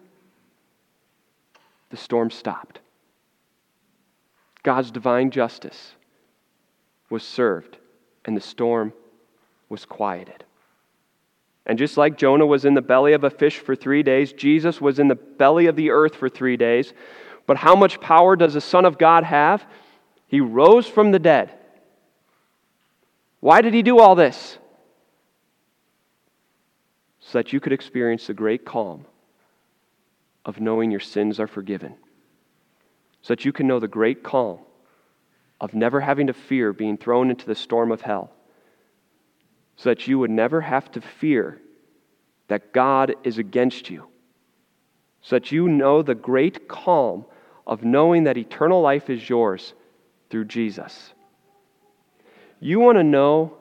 The 1.97 2.03
storm 2.03 2.31
stopped. 2.31 2.81
God's 4.63 4.91
divine 4.91 5.31
justice 5.31 5.95
was 7.09 7.23
served, 7.23 7.79
and 8.27 8.37
the 8.37 8.43
storm 8.43 8.93
was 9.71 9.87
quieted. 9.87 10.45
And 11.65 11.79
just 11.79 11.97
like 11.97 12.19
Jonah 12.19 12.45
was 12.45 12.67
in 12.67 12.75
the 12.75 12.83
belly 12.83 13.15
of 13.15 13.25
a 13.25 13.31
fish 13.31 13.61
for 13.61 13.75
three 13.75 14.03
days, 14.03 14.35
Jesus 14.35 14.79
was 14.79 14.99
in 14.99 15.09
the 15.09 15.15
belly 15.15 15.69
of 15.69 15.77
the 15.77 15.89
earth 15.89 16.15
for 16.15 16.29
three 16.29 16.59
days. 16.59 16.93
But 17.47 17.57
how 17.57 17.75
much 17.75 17.99
power 17.99 18.37
does 18.37 18.53
the 18.53 18.61
Son 18.61 18.85
of 18.85 18.99
God 18.99 19.25
have? 19.25 19.65
He 20.27 20.43
rose 20.43 20.87
from 20.87 21.13
the 21.13 21.19
dead. 21.19 21.51
Why 23.41 23.63
did 23.63 23.73
he 23.73 23.83
do 23.83 24.01
all 24.01 24.15
this? 24.15 24.59
So 27.21 27.39
that 27.39 27.55
you 27.55 27.59
could 27.59 27.73
experience 27.73 28.27
the 28.27 28.35
great 28.35 28.67
calm 28.67 29.07
of 30.47 30.61
knowing 30.61 30.91
your 30.91 31.01
sins 31.01 31.39
are 31.39 31.49
forgiven. 31.49 31.97
So 33.21 33.35
that 33.35 33.45
you 33.45 33.53
can 33.53 33.67
know 33.67 33.81
the 33.81 33.89
great 33.89 34.23
calm 34.23 34.61
of 35.61 35.75
never 35.75 36.01
having 36.01 36.29
to 36.29 36.33
fear 36.33 36.73
being 36.73 36.97
thrown 36.97 37.29
into 37.29 37.47
the 37.47 37.55
storm 37.55 37.91
of 37.91 38.01
hell. 38.01 38.31
So 39.77 39.91
that 39.91 40.07
you 40.07 40.19
would 40.21 40.31
never 40.31 40.61
have 40.61 40.91
to 40.93 41.01
fear 41.01 41.61
that 42.49 42.73
God 42.73 43.15
is 43.25 43.39
against 43.39 43.91
you. 43.91 44.07
So 45.21 45.37
that 45.37 45.51
you 45.51 45.69
know 45.69 46.03
the 46.03 46.15
great 46.15 46.69
calm 46.69 47.27
of 47.67 47.83
knowing 47.83 48.25
that 48.25 48.39
eternal 48.39 48.81
life 48.81 49.11
is 49.11 49.29
yours 49.29 49.75
through 50.31 50.45
Jesus. 50.45 51.13
You 52.61 52.79
want 52.79 52.99
to 52.99 53.05
know 53.05 53.57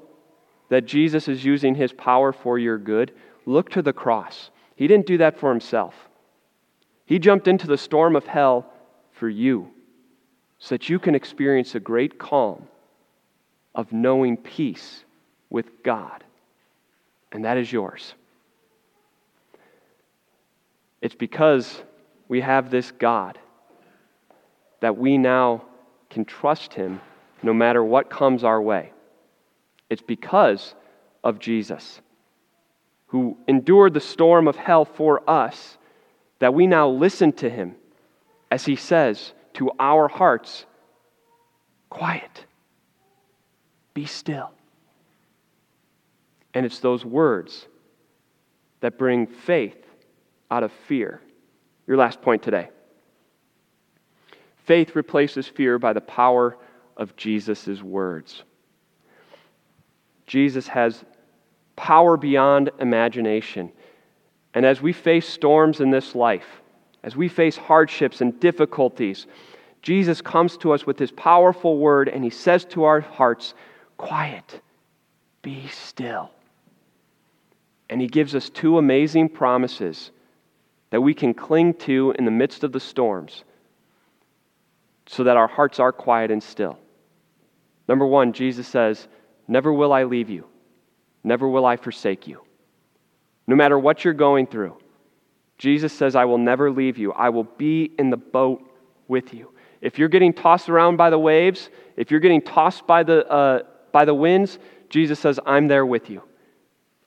that 0.69 0.85
Jesus 0.85 1.27
is 1.27 1.43
using 1.43 1.73
his 1.73 1.91
power 1.91 2.31
for 2.31 2.59
your 2.59 2.77
good? 2.77 3.13
Look 3.47 3.71
to 3.71 3.81
the 3.81 3.93
cross. 3.93 4.51
He 4.75 4.87
didn't 4.87 5.07
do 5.07 5.17
that 5.17 5.39
for 5.39 5.49
himself. 5.49 5.95
He 7.05 7.19
jumped 7.19 7.47
into 7.47 7.67
the 7.67 7.77
storm 7.77 8.15
of 8.15 8.25
hell 8.25 8.65
for 9.11 9.29
you 9.29 9.69
so 10.57 10.75
that 10.75 10.89
you 10.89 10.99
can 10.99 11.15
experience 11.15 11.75
a 11.75 11.79
great 11.79 12.17
calm 12.17 12.67
of 13.73 13.91
knowing 13.91 14.37
peace 14.37 15.03
with 15.49 15.83
God. 15.83 16.23
And 17.31 17.45
that 17.45 17.57
is 17.57 17.71
yours. 17.71 18.13
It's 21.01 21.15
because 21.15 21.81
we 22.27 22.41
have 22.41 22.71
this 22.71 22.91
God 22.91 23.37
that 24.79 24.97
we 24.97 25.17
now 25.17 25.63
can 26.09 26.25
trust 26.25 26.73
Him 26.73 27.01
no 27.43 27.53
matter 27.53 27.83
what 27.83 28.09
comes 28.09 28.43
our 28.43 28.61
way. 28.61 28.91
It's 29.89 30.01
because 30.01 30.73
of 31.23 31.39
Jesus, 31.39 32.01
who 33.07 33.37
endured 33.47 33.93
the 33.93 33.99
storm 33.99 34.47
of 34.47 34.55
hell 34.55 34.85
for 34.85 35.29
us, 35.29 35.77
that 36.39 36.53
we 36.53 36.67
now 36.67 36.89
listen 36.89 37.31
to 37.33 37.49
Him 37.49 37.75
as 38.51 38.65
He 38.65 38.75
says 38.75 39.33
to 39.53 39.71
our 39.79 40.07
hearts, 40.07 40.65
Quiet, 41.89 42.45
be 43.93 44.05
still. 44.05 44.51
And 46.53 46.65
it's 46.65 46.79
those 46.79 47.05
words 47.05 47.67
that 48.81 48.97
bring 48.97 49.27
faith 49.27 49.77
out 50.51 50.63
of 50.63 50.71
fear. 50.87 51.21
Your 51.87 51.97
last 51.97 52.21
point 52.21 52.43
today. 52.43 52.69
Faith 54.65 54.95
replaces 54.95 55.47
fear 55.47 55.77
by 55.77 55.93
the 55.93 56.01
power 56.01 56.57
of 56.97 57.15
Jesus' 57.15 57.81
words. 57.81 58.43
Jesus 60.25 60.67
has 60.67 61.03
power 61.75 62.17
beyond 62.17 62.71
imagination. 62.79 63.71
And 64.55 64.65
as 64.65 64.81
we 64.81 64.93
face 64.93 65.27
storms 65.27 65.81
in 65.81 65.91
this 65.91 66.15
life, 66.15 66.61
as 67.03 67.15
we 67.15 67.27
face 67.27 67.57
hardships 67.57 68.21
and 68.21 68.39
difficulties, 68.39 69.27
Jesus 69.81 70.21
comes 70.21 70.57
to 70.57 70.71
us 70.71 70.87
with 70.87 70.97
his 70.97 71.11
powerful 71.11 71.77
word 71.77 72.07
and 72.07 72.23
he 72.23 72.29
says 72.29 72.63
to 72.65 72.85
our 72.85 73.01
hearts, 73.01 73.53
Quiet, 73.97 74.61
be 75.41 75.67
still. 75.67 76.31
And 77.89 78.01
he 78.01 78.07
gives 78.07 78.33
us 78.33 78.49
two 78.49 78.77
amazing 78.77 79.29
promises 79.29 80.09
that 80.89 81.01
we 81.01 81.13
can 81.13 81.33
cling 81.33 81.73
to 81.73 82.15
in 82.17 82.25
the 82.25 82.31
midst 82.31 82.63
of 82.63 82.71
the 82.71 82.79
storms 82.79 83.43
so 85.05 85.25
that 85.25 85.37
our 85.37 85.47
hearts 85.47 85.79
are 85.79 85.91
quiet 85.91 86.31
and 86.31 86.41
still. 86.41 86.79
Number 87.87 88.07
one, 88.07 88.33
Jesus 88.33 88.67
says, 88.67 89.07
Never 89.47 89.71
will 89.71 89.93
I 89.93 90.05
leave 90.05 90.29
you, 90.29 90.45
never 91.23 91.47
will 91.47 91.65
I 91.65 91.75
forsake 91.75 92.25
you. 92.25 92.44
No 93.47 93.55
matter 93.55 93.77
what 93.77 94.03
you're 94.03 94.13
going 94.13 94.47
through, 94.47 94.77
Jesus 95.57 95.93
says, 95.93 96.15
I 96.15 96.25
will 96.25 96.37
never 96.37 96.71
leave 96.71 96.97
you. 96.97 97.13
I 97.13 97.29
will 97.29 97.43
be 97.43 97.91
in 97.97 98.09
the 98.09 98.17
boat 98.17 98.63
with 99.07 99.33
you. 99.33 99.51
If 99.81 99.99
you're 99.99 100.09
getting 100.09 100.33
tossed 100.33 100.69
around 100.69 100.97
by 100.97 101.09
the 101.09 101.19
waves, 101.19 101.69
if 101.95 102.11
you're 102.11 102.19
getting 102.19 102.41
tossed 102.41 102.87
by 102.87 103.03
the, 103.03 103.27
uh, 103.27 103.59
by 103.91 104.05
the 104.05 104.13
winds, 104.13 104.57
Jesus 104.89 105.19
says, 105.19 105.39
I'm 105.45 105.67
there 105.67 105.85
with 105.85 106.09
you. 106.09 106.23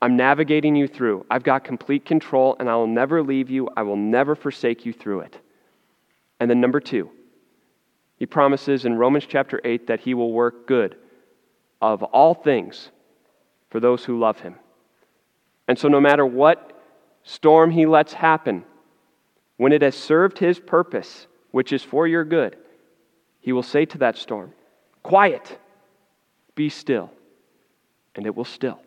I'm 0.00 0.16
navigating 0.16 0.76
you 0.76 0.86
through. 0.86 1.26
I've 1.28 1.42
got 1.42 1.64
complete 1.64 2.04
control, 2.04 2.56
and 2.60 2.70
I 2.70 2.76
will 2.76 2.86
never 2.86 3.22
leave 3.22 3.50
you. 3.50 3.68
I 3.76 3.82
will 3.82 3.96
never 3.96 4.36
forsake 4.36 4.86
you 4.86 4.92
through 4.92 5.20
it. 5.20 5.36
And 6.38 6.48
then, 6.48 6.60
number 6.60 6.78
two, 6.78 7.10
he 8.16 8.26
promises 8.26 8.84
in 8.84 8.94
Romans 8.94 9.26
chapter 9.26 9.60
8 9.64 9.88
that 9.88 10.00
he 10.00 10.14
will 10.14 10.32
work 10.32 10.68
good 10.68 10.96
of 11.80 12.02
all 12.02 12.34
things 12.34 12.90
for 13.70 13.80
those 13.80 14.04
who 14.04 14.18
love 14.18 14.40
him. 14.40 14.56
And 15.68 15.78
so, 15.78 15.88
no 15.88 16.00
matter 16.00 16.24
what 16.24 16.72
storm 17.22 17.70
he 17.70 17.84
lets 17.84 18.14
happen 18.14 18.64
when 19.58 19.72
it 19.72 19.82
has 19.82 19.94
served 19.94 20.38
his 20.38 20.58
purpose, 20.58 21.26
which 21.50 21.72
is 21.72 21.82
for 21.82 22.08
your 22.08 22.24
good, 22.24 22.56
he 23.40 23.52
will 23.52 23.62
say 23.62 23.84
to 23.84 23.98
that 23.98 24.16
storm, 24.16 24.52
Quiet, 25.02 25.58
be 26.54 26.70
still, 26.70 27.10
and 28.14 28.26
it 28.26 28.34
will 28.34 28.44
still. 28.44 28.80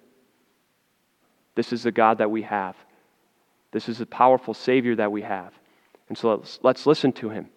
This 1.56 1.72
is 1.72 1.84
the 1.84 1.92
God 1.92 2.18
that 2.18 2.32
we 2.32 2.42
have. 2.42 2.76
This 3.72 3.88
is 3.88 4.00
the 4.00 4.06
powerful 4.06 4.54
Savior 4.54 4.96
that 4.96 5.12
we 5.12 5.22
have. 5.22 5.54
And 6.10 6.18
so 6.18 6.36
let's, 6.36 6.60
let's 6.64 6.86
listen 6.86 7.14
to 7.14 7.30
him 7.30 7.50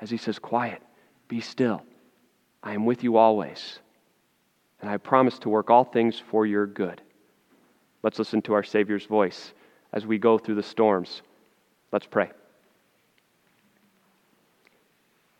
as 0.00 0.10
he 0.10 0.16
says, 0.16 0.38
Quiet, 0.38 0.82
be 1.28 1.40
still. 1.40 1.82
I 2.62 2.72
am 2.72 2.86
with 2.86 3.04
you 3.04 3.16
always, 3.16 3.78
and 4.80 4.90
I 4.90 4.96
promise 4.96 5.38
to 5.40 5.48
work 5.48 5.70
all 5.70 5.84
things 5.84 6.18
for 6.30 6.46
your 6.46 6.66
good. 6.66 7.00
Let's 8.04 8.18
listen 8.18 8.42
to 8.42 8.52
our 8.52 8.62
Savior's 8.62 9.06
voice 9.06 9.54
as 9.94 10.04
we 10.04 10.18
go 10.18 10.36
through 10.36 10.56
the 10.56 10.62
storms. 10.62 11.22
Let's 11.90 12.04
pray. 12.04 12.30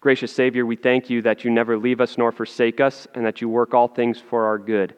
Gracious 0.00 0.32
Savior, 0.32 0.64
we 0.64 0.74
thank 0.74 1.10
you 1.10 1.20
that 1.22 1.44
you 1.44 1.50
never 1.50 1.76
leave 1.76 2.00
us 2.00 2.16
nor 2.16 2.32
forsake 2.32 2.80
us, 2.80 3.06
and 3.14 3.26
that 3.26 3.42
you 3.42 3.50
work 3.50 3.74
all 3.74 3.86
things 3.86 4.18
for 4.18 4.46
our 4.46 4.56
good. 4.56 4.94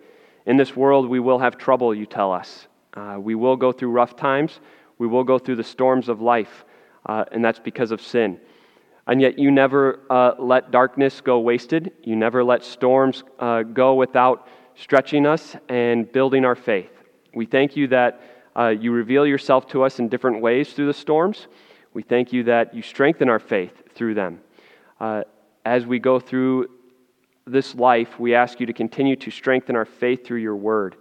In 0.47 0.57
this 0.57 0.77
world, 0.77 1.09
we 1.09 1.19
will 1.19 1.41
have 1.41 1.59
trouble, 1.59 1.93
you 1.93 2.07
tell 2.07 2.33
us. 2.33 2.69
Uh, 2.95 3.17
we 3.19 3.35
will 3.35 3.57
go 3.57 3.73
through 3.73 3.91
rough 3.91 4.15
times. 4.15 4.61
We 4.99 5.09
will 5.09 5.25
go 5.25 5.37
through 5.37 5.57
the 5.57 5.65
storms 5.65 6.09
of 6.09 6.21
life, 6.21 6.65
uh, 7.05 7.25
and 7.33 7.45
that's 7.45 7.59
because 7.59 7.91
of 7.91 8.01
sin. 8.01 8.39
And 9.09 9.21
yet, 9.21 9.41
you 9.41 9.51
never 9.51 10.03
uh, 10.09 10.35
let 10.39 10.71
darkness 10.71 11.21
go 11.21 11.41
wasted. 11.41 11.91
You 12.05 12.15
never 12.15 12.45
let 12.45 12.63
storms 12.63 13.25
uh, 13.41 13.65
go 13.65 13.95
without 13.95 14.47
stretching 14.77 15.27
us 15.27 15.57
and 15.69 16.11
building 16.13 16.45
our 16.45 16.55
faith. 16.55 16.96
We 17.37 17.45
thank 17.45 17.77
you 17.77 17.89
that 17.89 18.23
uh, 18.59 18.69
you 18.69 18.93
reveal 18.93 19.27
yourself 19.27 19.67
to 19.69 19.83
us 19.83 19.99
in 19.99 20.09
different 20.09 20.41
ways 20.41 20.73
through 20.73 20.87
the 20.87 20.95
storms. 20.95 21.49
We 21.93 22.03
thank 22.03 22.33
you 22.33 22.45
that 22.45 22.73
you 22.73 22.81
strengthen 22.81 23.29
our 23.29 23.39
faith 23.39 23.95
through 23.95 24.15
them. 24.15 24.41
Uh, 24.99 25.25
as 25.63 25.85
we 25.85 25.99
go 25.99 26.19
through 26.19 26.71
this 27.47 27.75
life, 27.75 28.19
we 28.19 28.35
ask 28.35 28.59
you 28.59 28.65
to 28.65 28.73
continue 28.73 29.17
to 29.17 29.31
strengthen 29.31 29.77
our 29.77 29.85
faith 29.85 30.25
through 30.25 30.39
your 30.39 30.57
word. 30.57 30.97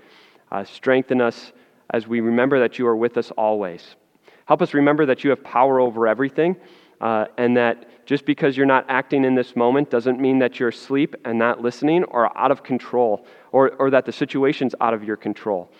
Uh, 0.51 0.65
strengthen 0.65 1.21
us 1.21 1.53
as 1.91 2.05
we 2.05 2.19
remember 2.19 2.59
that 2.59 2.77
you 2.77 2.85
are 2.85 2.97
with 2.97 3.15
us 3.15 3.31
always. 3.37 3.95
Help 4.43 4.61
us 4.61 4.73
remember 4.73 5.05
that 5.05 5.23
you 5.23 5.29
have 5.29 5.41
power 5.41 5.79
over 5.79 6.05
everything, 6.05 6.57
uh, 6.99 7.27
and 7.37 7.55
that 7.55 8.05
just 8.05 8.25
because 8.25 8.57
you're 8.57 8.65
not 8.65 8.85
acting 8.89 9.23
in 9.23 9.35
this 9.35 9.55
moment 9.55 9.89
doesn't 9.89 10.19
mean 10.19 10.39
that 10.39 10.59
you're 10.59 10.69
asleep 10.69 11.15
and 11.23 11.39
not 11.39 11.61
listening 11.61 12.03
or 12.03 12.37
out 12.37 12.51
of 12.51 12.61
control, 12.61 13.25
or, 13.53 13.69
or 13.75 13.89
that 13.89 14.05
the 14.05 14.11
situation's 14.11 14.75
out 14.81 14.93
of 14.93 15.01
your 15.01 15.15
control. 15.15 15.71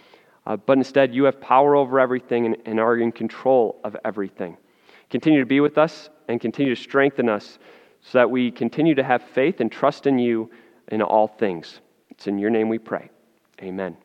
Uh, 0.46 0.56
but 0.56 0.78
instead, 0.78 1.14
you 1.14 1.24
have 1.24 1.42
power 1.42 1.76
over 1.76 2.00
everything 2.00 2.46
and, 2.46 2.58
and 2.66 2.80
are 2.80 2.98
in 2.98 3.12
control 3.12 3.80
of 3.84 3.96
everything. 4.06 4.58
Continue 5.10 5.40
to 5.40 5.46
be 5.46 5.60
with 5.60 5.78
us 5.78 6.10
and 6.28 6.40
continue 6.40 6.76
to 6.76 6.82
strengthen 6.82 7.30
us 7.30 7.58
so 8.02 8.20
that 8.20 8.30
we 8.30 8.52
continue 8.52 8.96
to 8.96 9.04
have 9.04 9.24
faith 9.24 9.60
and 9.60 9.72
trust 9.72 10.06
in 10.06 10.20
you 10.20 10.50
in 10.90 11.02
all 11.02 11.28
things. 11.28 11.80
It's 12.12 12.28
in 12.28 12.38
your 12.38 12.52
name 12.52 12.70
we 12.70 12.78
pray. 12.78 13.10
Amen. 13.62 13.98